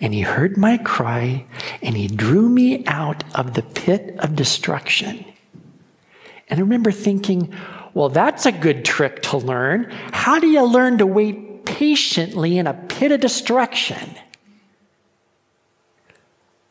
[0.00, 1.46] and he heard my cry,
[1.80, 5.24] and he drew me out of the pit of destruction.
[6.48, 7.54] And I remember thinking,
[7.94, 9.92] well, that's a good trick to learn.
[10.10, 14.16] How do you learn to wait patiently in a pit of destruction.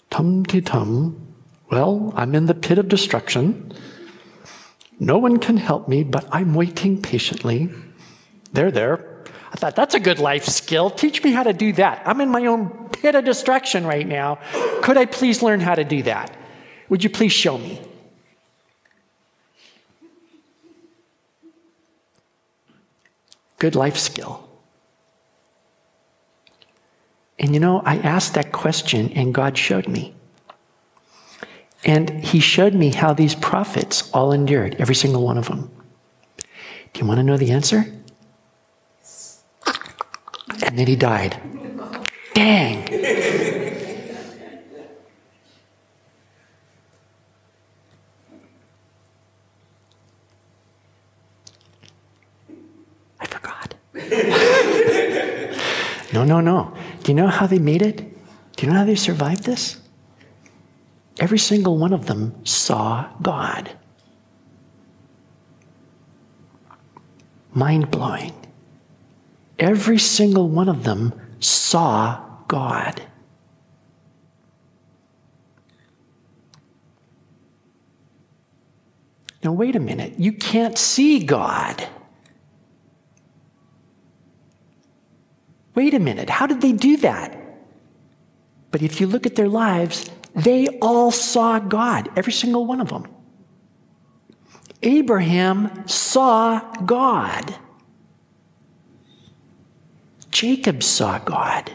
[0.09, 1.30] Tum ti tum.
[1.71, 3.71] Well, I'm in the pit of destruction.
[4.99, 7.69] No one can help me, but I'm waiting patiently.
[8.51, 9.23] There, there.
[9.53, 10.89] I thought, that's a good life skill.
[10.89, 12.01] Teach me how to do that.
[12.05, 14.39] I'm in my own pit of destruction right now.
[14.81, 16.35] Could I please learn how to do that?
[16.89, 17.79] Would you please show me?
[23.59, 24.49] Good life skill.
[27.39, 30.15] And you know, I asked that question and God showed me.
[31.83, 35.69] And He showed me how these prophets all endured, every single one of them.
[36.93, 37.85] Do you want to know the answer?
[40.71, 41.35] And then he died.
[42.33, 42.87] Dang.
[53.19, 53.75] I forgot.
[56.13, 56.73] no, no, no.
[57.03, 57.97] Do you know how they made it?
[58.55, 59.80] Do you know how they survived this?
[61.21, 63.69] Every single one of them saw God.
[67.53, 68.33] Mind blowing.
[69.59, 73.03] Every single one of them saw God.
[79.43, 80.13] Now, wait a minute.
[80.17, 81.87] You can't see God.
[85.75, 86.31] Wait a minute.
[86.31, 87.37] How did they do that?
[88.71, 92.89] But if you look at their lives, they all saw God, every single one of
[92.89, 93.07] them.
[94.81, 97.55] Abraham saw God.
[100.31, 101.71] Jacob saw God.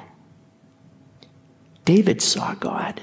[1.84, 3.00] David saw God.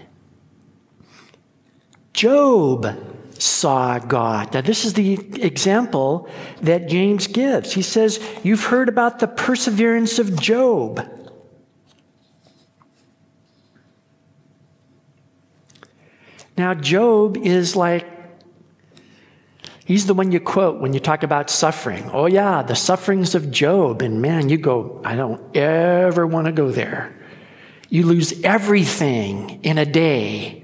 [2.12, 3.00] Job
[3.40, 4.54] saw God.
[4.54, 6.30] Now, this is the example
[6.62, 7.74] that James gives.
[7.74, 11.08] He says, You've heard about the perseverance of Job.
[16.58, 18.08] Now, Job is like,
[19.86, 22.10] he's the one you quote when you talk about suffering.
[22.14, 24.02] Oh, yeah, the sufferings of Job.
[24.02, 27.16] And man, you go, I don't ever want to go there.
[27.90, 30.64] You lose everything in a day,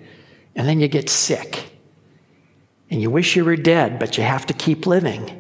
[0.55, 1.65] and then you get sick.
[2.89, 5.35] And you wish you were dead, but you have to keep living.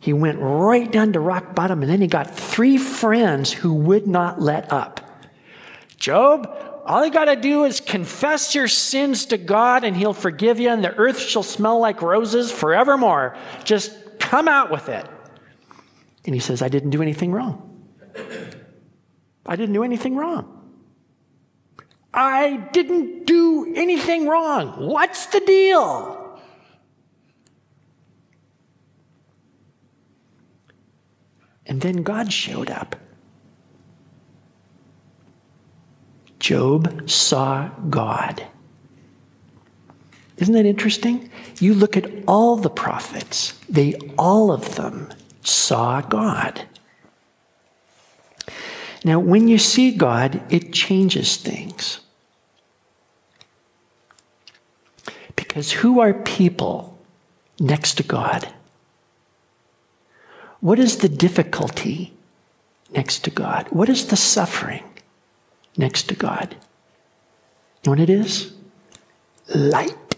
[0.00, 4.06] He went right down to rock bottom, and then he got three friends who would
[4.06, 5.00] not let up.
[5.96, 10.58] Job, all you got to do is confess your sins to God and He'll forgive
[10.60, 13.36] you, and the earth shall smell like roses forevermore.
[13.64, 15.06] Just come out with it.
[16.24, 17.68] And he says, I didn't do anything wrong.
[19.44, 20.58] I didn't do anything wrong.
[22.14, 24.86] I didn't do anything wrong.
[24.86, 26.40] What's the deal?
[31.66, 32.96] And then God showed up.
[36.42, 38.44] Job saw God.
[40.38, 41.30] Isn't that interesting?
[41.60, 45.08] You look at all the prophets, they all of them
[45.42, 46.66] saw God.
[49.04, 52.00] Now, when you see God, it changes things.
[55.36, 56.98] Because who are people
[57.60, 58.52] next to God?
[60.58, 62.14] What is the difficulty
[62.90, 63.68] next to God?
[63.70, 64.82] What is the suffering?
[65.76, 66.54] Next to God.
[66.54, 66.58] You
[67.86, 68.52] know what it is?
[69.54, 70.16] Light,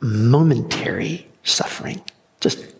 [0.00, 2.02] momentary suffering.
[2.40, 2.74] Just.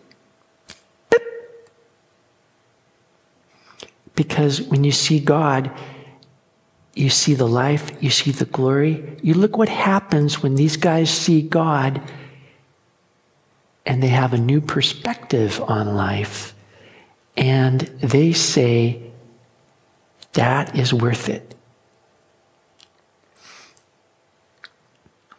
[4.15, 5.71] Because when you see God,
[6.93, 9.17] you see the life, you see the glory.
[9.21, 12.01] You look what happens when these guys see God
[13.85, 16.53] and they have a new perspective on life
[17.37, 19.01] and they say,
[20.33, 21.55] that is worth it.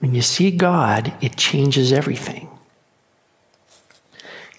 [0.01, 2.49] When you see God, it changes everything.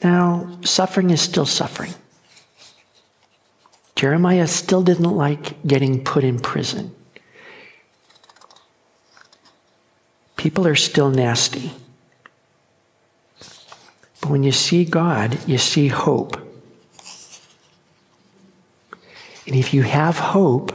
[0.04, 1.94] Now, suffering is still suffering.
[3.96, 6.96] Jeremiah still didn't like getting put in prison.
[10.38, 11.72] People are still nasty.
[14.22, 16.36] But when you see God, you see hope.
[19.46, 20.72] And if you have hope,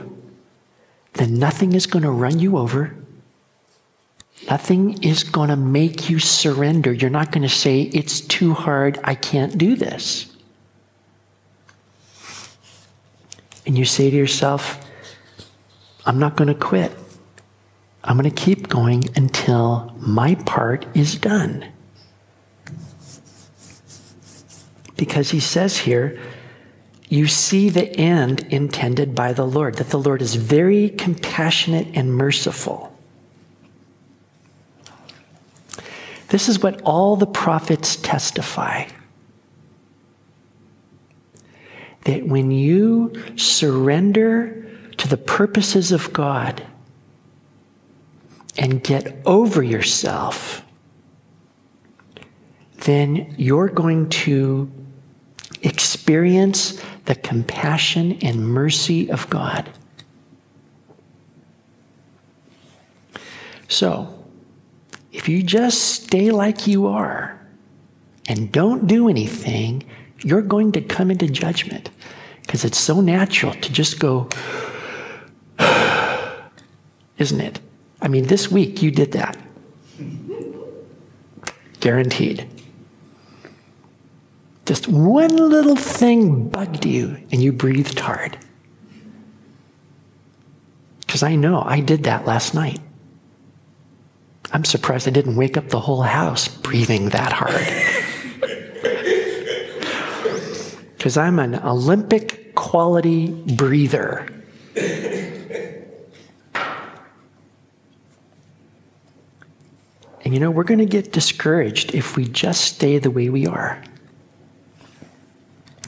[1.14, 2.94] then nothing is going to run you over.
[4.48, 6.92] Nothing is going to make you surrender.
[6.92, 8.98] You're not going to say, It's too hard.
[9.02, 10.32] I can't do this.
[13.66, 14.80] And you say to yourself,
[16.04, 16.92] I'm not going to quit.
[18.04, 21.66] I'm going to keep going until my part is done.
[24.96, 26.18] Because he says here,
[27.08, 32.14] you see the end intended by the Lord, that the Lord is very compassionate and
[32.14, 32.95] merciful.
[36.28, 38.86] This is what all the prophets testify
[42.06, 44.64] that when you surrender
[44.96, 46.64] to the purposes of God
[48.56, 50.64] and get over yourself,
[52.84, 54.70] then you're going to
[55.62, 59.68] experience the compassion and mercy of God.
[63.68, 64.15] So,
[65.16, 67.40] if you just stay like you are
[68.28, 69.82] and don't do anything,
[70.18, 71.88] you're going to come into judgment
[72.42, 74.28] because it's so natural to just go,
[77.18, 77.60] isn't it?
[78.02, 79.38] I mean, this week you did that.
[81.80, 82.46] Guaranteed.
[84.66, 88.36] Just one little thing bugged you and you breathed hard.
[91.00, 92.80] Because I know I did that last night.
[94.52, 97.66] I'm surprised I didn't wake up the whole house breathing that hard.
[101.06, 104.26] because I'm an Olympic quality breather.
[110.24, 113.46] And you know, we're going to get discouraged if we just stay the way we
[113.46, 113.80] are.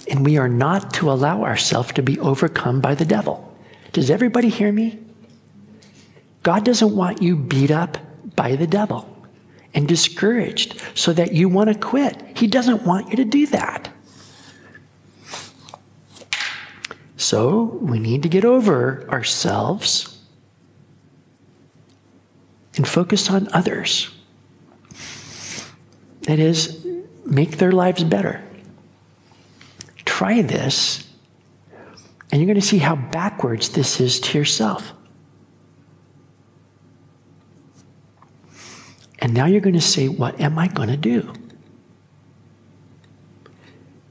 [0.09, 3.53] And we are not to allow ourselves to be overcome by the devil.
[3.93, 5.01] Does everybody hear me?
[6.45, 7.99] God doesn't want you beat up
[8.39, 9.05] by the devil
[9.75, 12.23] and discouraged so that you want to quit.
[12.37, 13.91] He doesn't want you to do that.
[17.17, 20.21] So we need to get over ourselves
[22.77, 24.09] and focus on others.
[26.23, 26.87] That is,
[27.27, 28.41] make their lives better.
[30.05, 31.09] Try this,
[32.31, 34.93] and you're going to see how backwards this is to yourself.
[39.19, 41.33] And now you're going to say, What am I going to do?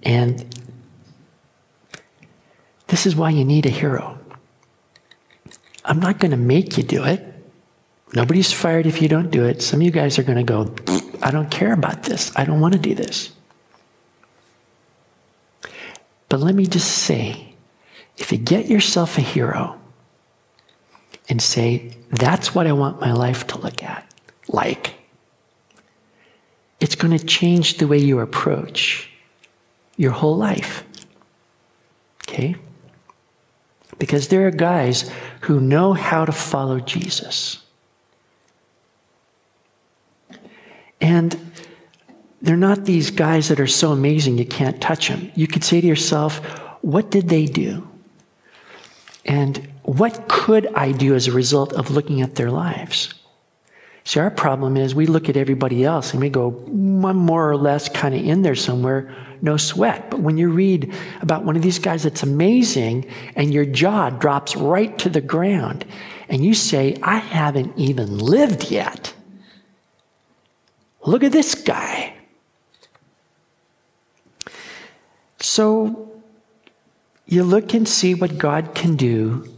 [0.04, 0.46] And
[2.88, 4.18] this is why you need a hero.
[5.84, 7.24] I'm not going to make you do it.
[8.14, 9.62] Nobody's fired if you don't do it.
[9.62, 10.74] Some of you guys are going to go,
[11.22, 12.32] I don't care about this.
[12.36, 13.32] I don't want to do this.
[16.30, 17.56] But let me just say
[18.18, 19.80] if you get yourself a hero
[21.30, 24.10] and say, that's what I want my life to look at,
[24.48, 24.94] like,
[26.80, 29.10] it's going to change the way you approach
[29.96, 30.84] your whole life.
[32.24, 32.56] Okay?
[33.98, 35.10] Because there are guys
[35.42, 37.64] who know how to follow Jesus.
[41.02, 41.52] And
[42.42, 45.32] they're not these guys that are so amazing you can't touch them.
[45.36, 46.38] You could say to yourself,
[46.82, 47.88] what did they do?
[49.26, 53.14] And what could I do as a result of looking at their lives?
[54.08, 57.58] See, our problem is we look at everybody else and we go, I'm more or
[57.58, 60.10] less kind of in there somewhere, no sweat.
[60.10, 63.06] But when you read about one of these guys that's amazing
[63.36, 65.84] and your jaw drops right to the ground
[66.30, 69.14] and you say, I haven't even lived yet.
[71.02, 72.16] Look at this guy.
[75.42, 76.22] So
[77.26, 79.54] you look and see what God can do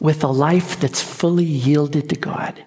[0.00, 2.64] with a life that's fully yielded to God.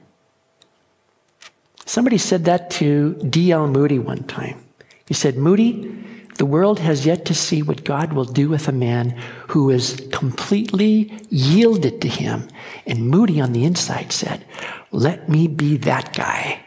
[1.86, 3.68] Somebody said that to D.L.
[3.68, 4.64] Moody one time.
[5.08, 6.04] He said, Moody,
[6.38, 9.12] the world has yet to see what God will do with a man
[9.50, 12.48] who is completely yielded to him.
[12.86, 14.44] And Moody on the inside said,
[14.92, 16.66] Let me be that guy.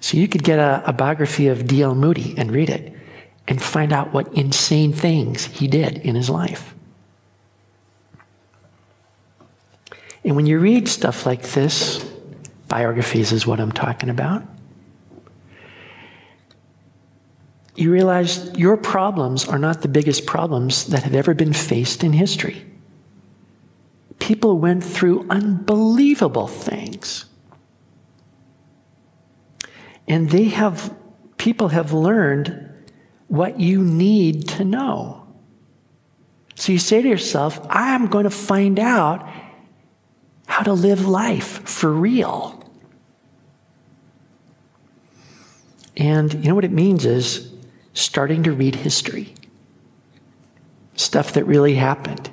[0.00, 1.94] So you could get a, a biography of D.L.
[1.94, 2.94] Moody and read it
[3.46, 6.74] and find out what insane things he did in his life.
[10.24, 12.04] And when you read stuff like this,
[12.68, 14.42] biographies is what I'm talking about,
[17.76, 22.14] you realize your problems are not the biggest problems that have ever been faced in
[22.14, 22.64] history.
[24.18, 27.26] People went through unbelievable things.
[30.08, 30.94] And they have,
[31.36, 32.72] people have learned
[33.28, 35.26] what you need to know.
[36.54, 39.28] So you say to yourself, I'm going to find out
[40.46, 42.55] how to live life for real.
[45.96, 47.52] And you know what it means is
[47.94, 49.32] starting to read history,
[50.94, 52.30] stuff that really happened.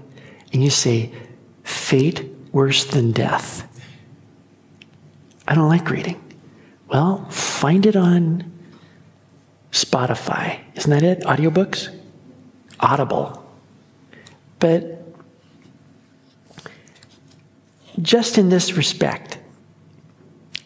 [0.51, 1.11] And you say,
[1.63, 3.67] fate worse than death.
[5.47, 6.21] I don't like reading.
[6.87, 8.51] Well, find it on
[9.71, 10.59] Spotify.
[10.75, 11.21] Isn't that it?
[11.21, 11.93] Audiobooks?
[12.79, 13.43] Audible.
[14.59, 15.03] But
[18.01, 19.37] just in this respect,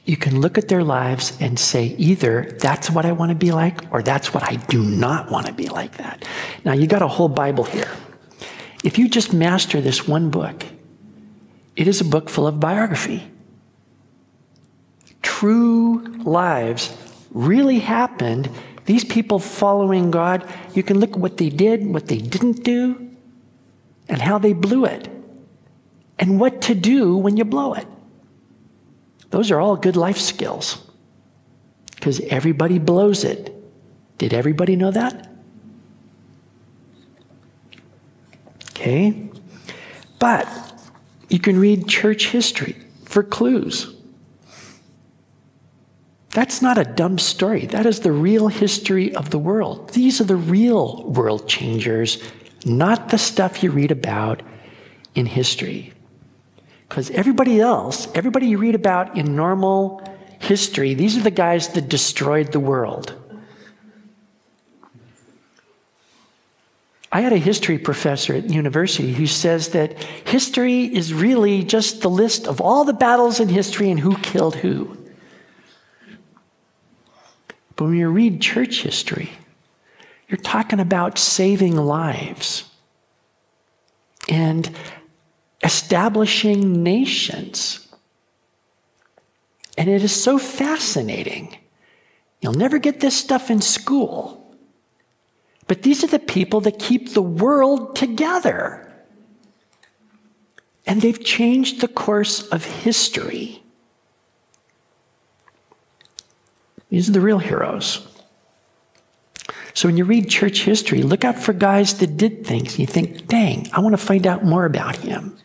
[0.07, 3.51] you can look at their lives and say either that's what I want to be
[3.51, 6.25] like or that's what I do not want to be like that.
[6.63, 7.91] Now, you got a whole Bible here.
[8.83, 10.65] If you just master this one book,
[11.75, 13.29] it is a book full of biography
[15.37, 16.95] true lives
[17.31, 18.49] really happened,
[18.85, 20.43] these people following God,
[20.73, 23.11] you can look at what they did, what they didn't do,
[24.09, 25.09] and how they blew it,
[26.17, 27.85] and what to do when you blow it.
[29.29, 30.77] Those are all good life skills
[31.95, 33.53] because everybody blows it.
[34.17, 35.29] Did everybody know that?
[38.69, 39.29] Okay.
[40.19, 40.47] But
[41.29, 42.75] you can read church history
[43.05, 43.93] for clues.
[46.29, 47.65] That's not a dumb story.
[47.65, 49.89] That is the real history of the world.
[49.93, 52.21] These are the real world changers,
[52.63, 54.43] not the stuff you read about
[55.15, 55.93] in history.
[56.87, 60.01] Because everybody else, everybody you read about in normal
[60.39, 63.13] history, these are the guys that destroyed the world.
[67.11, 72.09] I had a history professor at university who says that history is really just the
[72.09, 74.97] list of all the battles in history and who killed who.
[77.75, 79.31] But when you read church history,
[80.27, 82.69] you're talking about saving lives
[84.27, 84.69] and
[85.63, 87.87] establishing nations.
[89.77, 91.57] And it is so fascinating.
[92.41, 94.55] You'll never get this stuff in school.
[95.67, 98.83] But these are the people that keep the world together.
[100.85, 103.61] And they've changed the course of history.
[106.89, 108.07] These are the real heroes.
[109.73, 112.71] So when you read church history, look out for guys that did things.
[112.71, 115.37] And you think, dang, I want to find out more about him.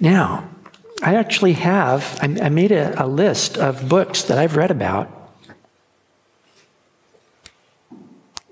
[0.00, 0.48] Now,
[1.02, 5.10] I actually have, I, made a, a list of books that I've read about.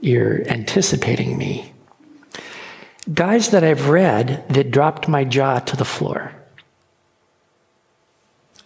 [0.00, 1.72] You're anticipating me.
[3.12, 6.32] Guys that I've read that dropped my jaw to the floor.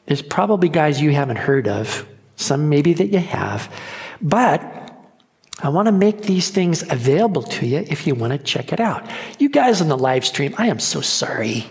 [0.06, 2.06] There's probably guys you haven't heard of,
[2.36, 3.72] some maybe that you have,
[4.20, 4.72] but
[5.62, 8.80] I want to make these things available to you if you want to check it
[8.80, 9.08] out.
[9.38, 11.70] You guys on the live stream, I am so sorry.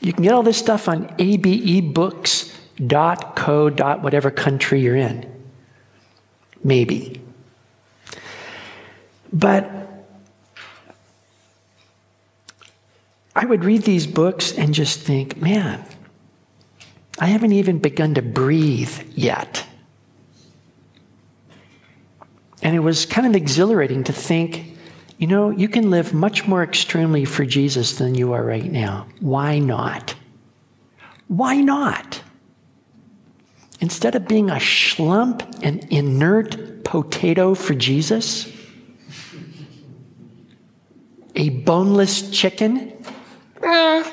[0.00, 2.50] You can get all this stuff on abebooks.co.
[4.00, 5.32] whatever country you're in.
[6.62, 7.20] Maybe.
[9.32, 9.70] But
[13.34, 15.84] I would read these books and just think, man,
[17.18, 19.66] I haven't even begun to breathe yet.
[22.62, 24.75] And it was kind of exhilarating to think,
[25.18, 29.06] you know, you can live much more extremely for Jesus than you are right now.
[29.20, 30.14] Why not?
[31.28, 32.22] Why not?
[33.80, 38.50] Instead of being a schlump, an inert potato for Jesus,
[41.34, 42.92] a boneless chicken,
[43.62, 44.12] eh,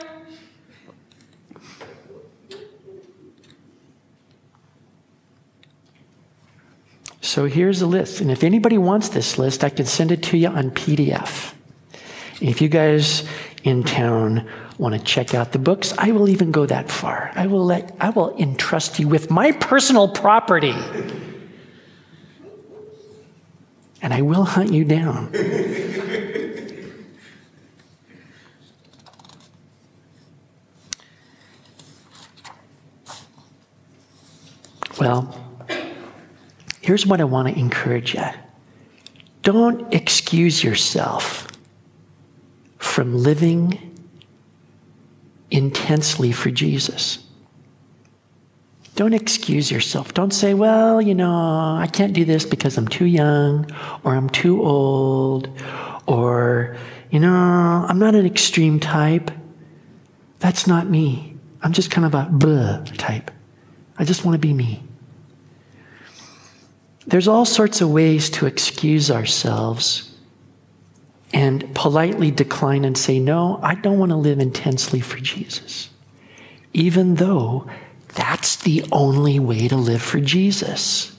[7.33, 8.21] So here's a list.
[8.21, 11.55] And if anybody wants this list, I can send it to you on PDF.
[12.39, 13.27] If you guys
[13.63, 17.31] in town want to check out the books, I will even go that far.
[17.33, 20.75] I will let I will entrust you with my personal property.
[24.03, 25.31] And I will hunt you down.
[34.99, 35.42] well,
[36.83, 38.25] Here's what I want to encourage you
[39.41, 41.47] don't excuse yourself
[42.77, 43.97] from living
[45.49, 47.19] intensely for Jesus.
[48.95, 50.13] Don't excuse yourself.
[50.13, 51.31] Don't say, well, you know,
[51.77, 53.65] I can't do this because I'm too young
[54.03, 55.49] or I'm too old
[56.05, 56.77] or,
[57.09, 57.31] you know,
[57.87, 59.31] I'm not an extreme type.
[60.39, 61.37] That's not me.
[61.61, 63.31] I'm just kind of a blah type.
[63.97, 64.83] I just want to be me.
[67.05, 70.11] There's all sorts of ways to excuse ourselves
[71.33, 75.89] and politely decline and say, No, I don't want to live intensely for Jesus.
[76.73, 77.67] Even though
[78.09, 81.13] that's the only way to live for Jesus.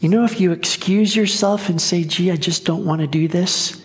[0.00, 3.28] You know, if you excuse yourself and say, gee, I just don't want to do
[3.28, 3.79] this,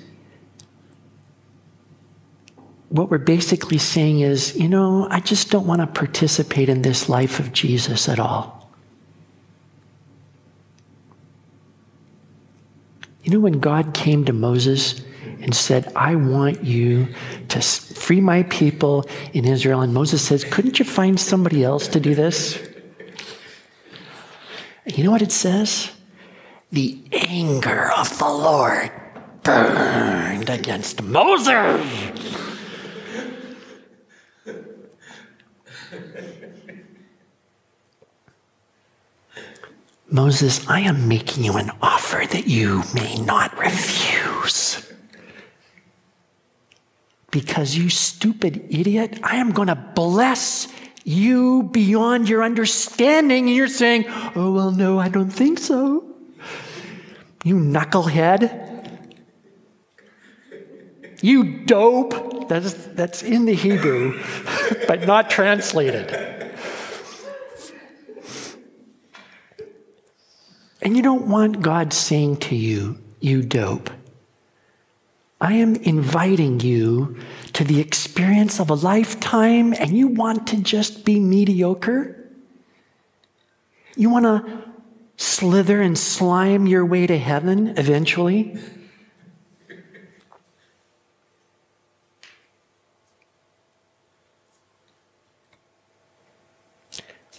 [2.95, 7.09] what we're basically saying is, you know, I just don't want to participate in this
[7.09, 8.69] life of Jesus at all.
[13.23, 15.01] You know, when God came to Moses
[15.41, 17.07] and said, I want you
[17.49, 21.99] to free my people in Israel, and Moses says, Couldn't you find somebody else to
[21.99, 22.59] do this?
[24.85, 25.91] You know what it says?
[26.71, 28.91] The anger of the Lord
[29.43, 32.44] burned against Moses.
[40.15, 44.89] Moses, I am making you an offer that you may not refuse.
[47.31, 50.69] Because you stupid idiot, I am going to bless
[51.03, 53.47] you beyond your understanding.
[53.47, 54.05] And you're saying,
[54.37, 56.05] oh, well, no, I don't think so.
[57.43, 59.03] You knucklehead.
[61.21, 62.47] You dope.
[62.47, 64.17] That's, that's in the Hebrew,
[64.87, 66.34] but not translated.
[70.85, 73.89] And you don't want God saying to you, you dope.
[75.41, 77.17] I am inviting you
[77.53, 82.29] to the experience of a lifetime and you want to just be mediocre?
[83.95, 84.63] You want to
[85.17, 88.55] slither and slime your way to heaven eventually?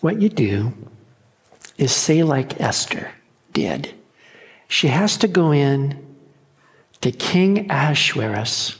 [0.00, 0.72] What you do
[1.78, 3.12] is say, like Esther
[3.56, 3.94] did.
[4.68, 6.04] She has to go in
[7.00, 8.76] to King Ahasuerus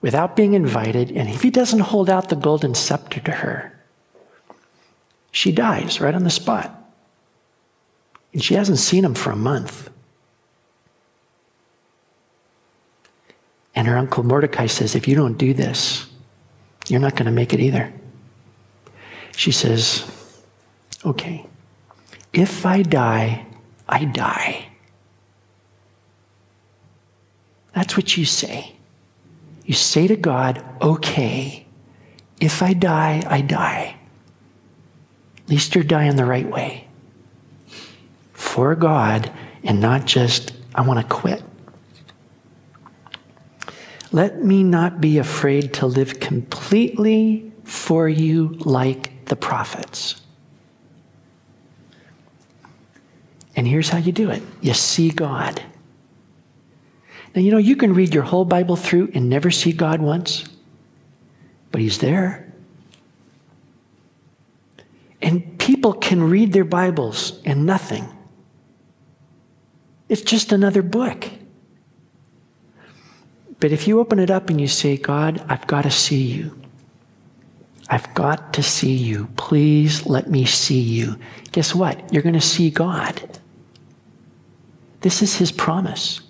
[0.00, 3.72] without being invited, and if he doesn't hold out the golden scepter to her,
[5.30, 6.70] she dies right on the spot.
[8.32, 9.90] And she hasn't seen him for a month.
[13.76, 16.06] And her uncle Mordecai says, If you don't do this,
[16.88, 17.92] you're not going to make it either.
[19.36, 20.04] She says,
[21.04, 21.46] Okay,
[22.32, 23.46] if I die,
[23.88, 24.68] I die.
[27.74, 28.74] That's what you say.
[29.64, 31.66] You say to God, okay,
[32.40, 33.96] if I die, I die.
[35.38, 36.86] At least you're dying the right way.
[38.32, 39.30] For God,
[39.62, 41.42] and not just, I want to quit.
[44.12, 50.20] Let me not be afraid to live completely for you like the prophets.
[53.56, 55.62] And here's how you do it you see God.
[57.34, 60.44] Now, you know, you can read your whole Bible through and never see God once,
[61.72, 62.52] but He's there.
[65.20, 68.08] And people can read their Bibles and nothing.
[70.08, 71.30] It's just another book.
[73.58, 76.60] But if you open it up and you say, God, I've got to see you.
[77.88, 79.28] I've got to see you.
[79.36, 81.16] Please let me see you.
[81.52, 82.12] Guess what?
[82.12, 83.40] You're going to see God.
[85.04, 86.22] This is his promise.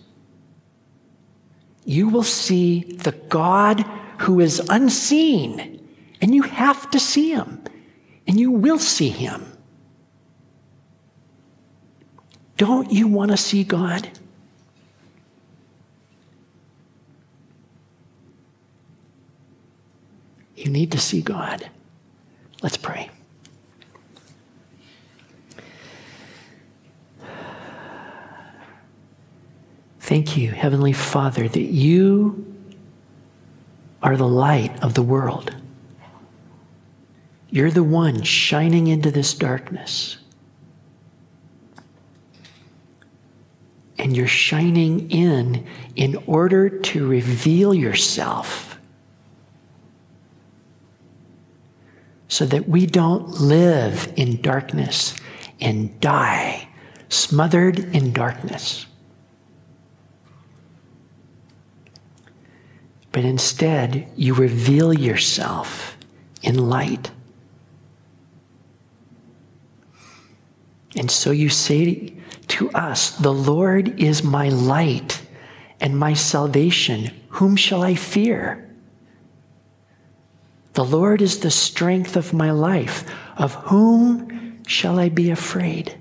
[1.85, 3.83] You will see the God
[4.22, 5.81] who is unseen,
[6.20, 7.62] and you have to see him,
[8.27, 9.47] and you will see him.
[12.57, 14.09] Don't you want to see God?
[20.57, 21.70] You need to see God.
[22.61, 23.09] Let's pray.
[30.05, 32.55] Thank you, Heavenly Father, that you
[34.02, 35.57] are the light of the world.
[37.48, 40.18] You're the one shining into this darkness.
[43.96, 48.78] And you're shining in in order to reveal yourself
[52.28, 55.14] so that we don't live in darkness
[55.62, 56.68] and die
[57.09, 58.84] smothered in darkness.
[63.14, 65.96] But instead you reveal yourself
[66.42, 67.12] in light.
[70.96, 72.14] And so you say
[72.48, 75.22] to us, The Lord is my light
[75.80, 77.12] and my salvation.
[77.30, 78.68] Whom shall I fear?
[80.74, 83.04] The Lord is the strength of my life.
[83.38, 85.96] Of whom shall I be afraid?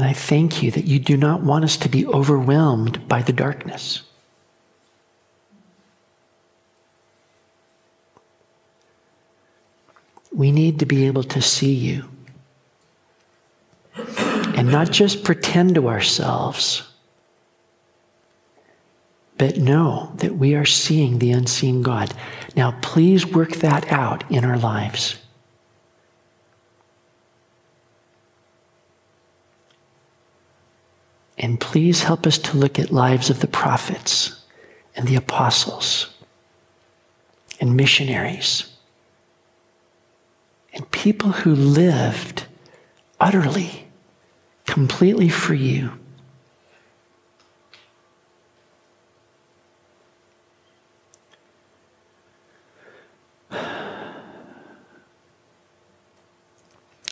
[0.00, 3.34] And I thank you that you do not want us to be overwhelmed by the
[3.34, 4.00] darkness.
[10.32, 12.08] We need to be able to see you
[13.94, 16.88] and not just pretend to ourselves,
[19.36, 22.14] but know that we are seeing the unseen God.
[22.56, 25.18] Now, please work that out in our lives.
[31.40, 34.44] And please help us to look at lives of the prophets
[34.94, 36.14] and the apostles
[37.58, 38.70] and missionaries
[40.74, 42.44] and people who lived
[43.18, 43.86] utterly,
[44.66, 45.92] completely for you.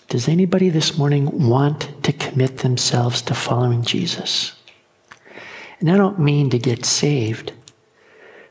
[0.08, 4.54] Does anybody this morning want to commit themselves to following Jesus?
[5.80, 7.52] And I don't mean to get saved,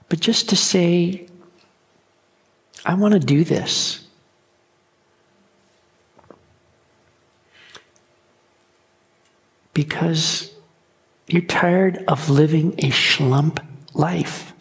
[0.08, 1.28] but just to say,
[2.86, 4.05] I want to do this.
[9.74, 10.53] Because
[11.28, 14.53] you're tired of living a schlump life.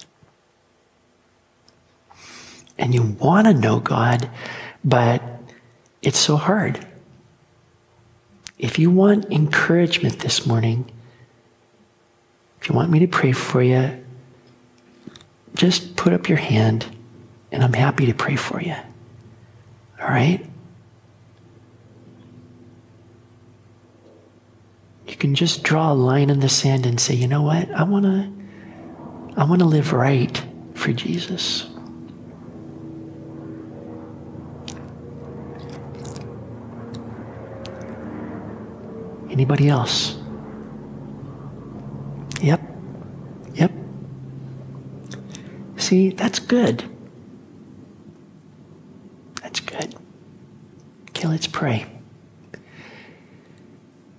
[2.79, 4.31] And you want to know God,
[4.83, 5.36] but
[6.07, 6.87] it's so hard.
[8.59, 10.89] If you want encouragement this morning,
[12.61, 14.05] if you want me to pray for you,
[15.55, 16.87] just put up your hand
[17.51, 18.77] and I'm happy to pray for you.
[20.01, 20.47] All right?
[25.09, 27.69] You can just draw a line in the sand and say, you know what?
[27.73, 28.33] I want to
[29.37, 30.41] I want to live right
[30.75, 31.67] for Jesus.
[39.37, 40.17] Anybody else?
[42.41, 42.59] Yep.
[43.53, 43.71] Yep.
[45.77, 46.85] See, that's good.
[49.43, 49.95] That's good.
[51.11, 51.85] Okay, let's pray.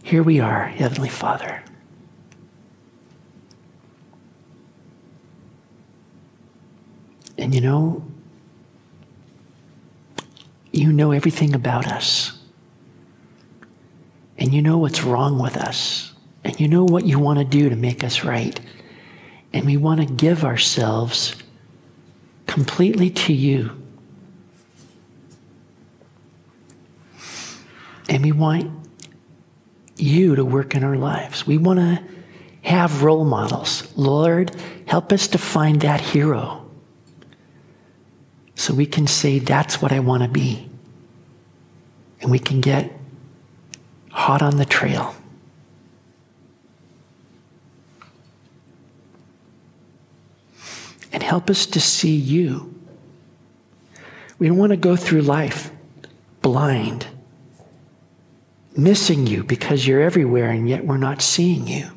[0.03, 1.63] Here we are, Heavenly Father.
[7.39, 8.05] And you know,
[10.71, 12.36] you know everything about us.
[14.47, 16.13] And you know what's wrong with us.
[16.45, 18.57] And you know what you want to do to make us right.
[19.51, 21.35] And we want to give ourselves
[22.45, 23.71] completely to you.
[28.07, 28.71] And we want
[29.97, 31.45] you to work in our lives.
[31.45, 32.01] We want to
[32.61, 33.91] have role models.
[33.97, 36.71] Lord, help us to find that hero
[38.55, 40.69] so we can say, That's what I want to be.
[42.21, 42.96] And we can get
[44.17, 45.15] hot on the trail.
[51.13, 52.73] And help us to see you.
[54.39, 55.71] We don't want to go through life
[56.41, 57.05] blind
[58.75, 61.89] missing you because you're everywhere and yet we're not seeing you.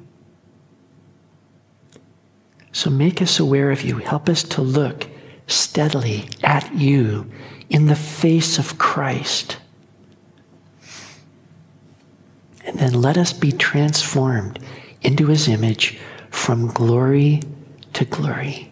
[2.73, 3.97] So make us aware of you.
[3.97, 5.07] Help us to look
[5.47, 7.31] steadily at you
[7.71, 9.57] in the face of Christ.
[12.71, 14.61] And then let us be transformed
[15.03, 15.99] into his image
[16.31, 17.43] from glory
[17.95, 18.71] to glory.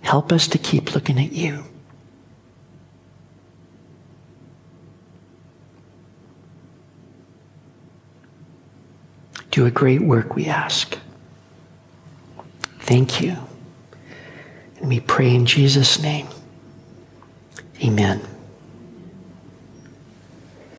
[0.00, 1.62] Help us to keep looking at you.
[9.52, 10.98] Do a great work, we ask.
[12.80, 13.36] Thank you.
[14.80, 16.26] And we pray in Jesus' name.
[17.80, 18.31] Amen.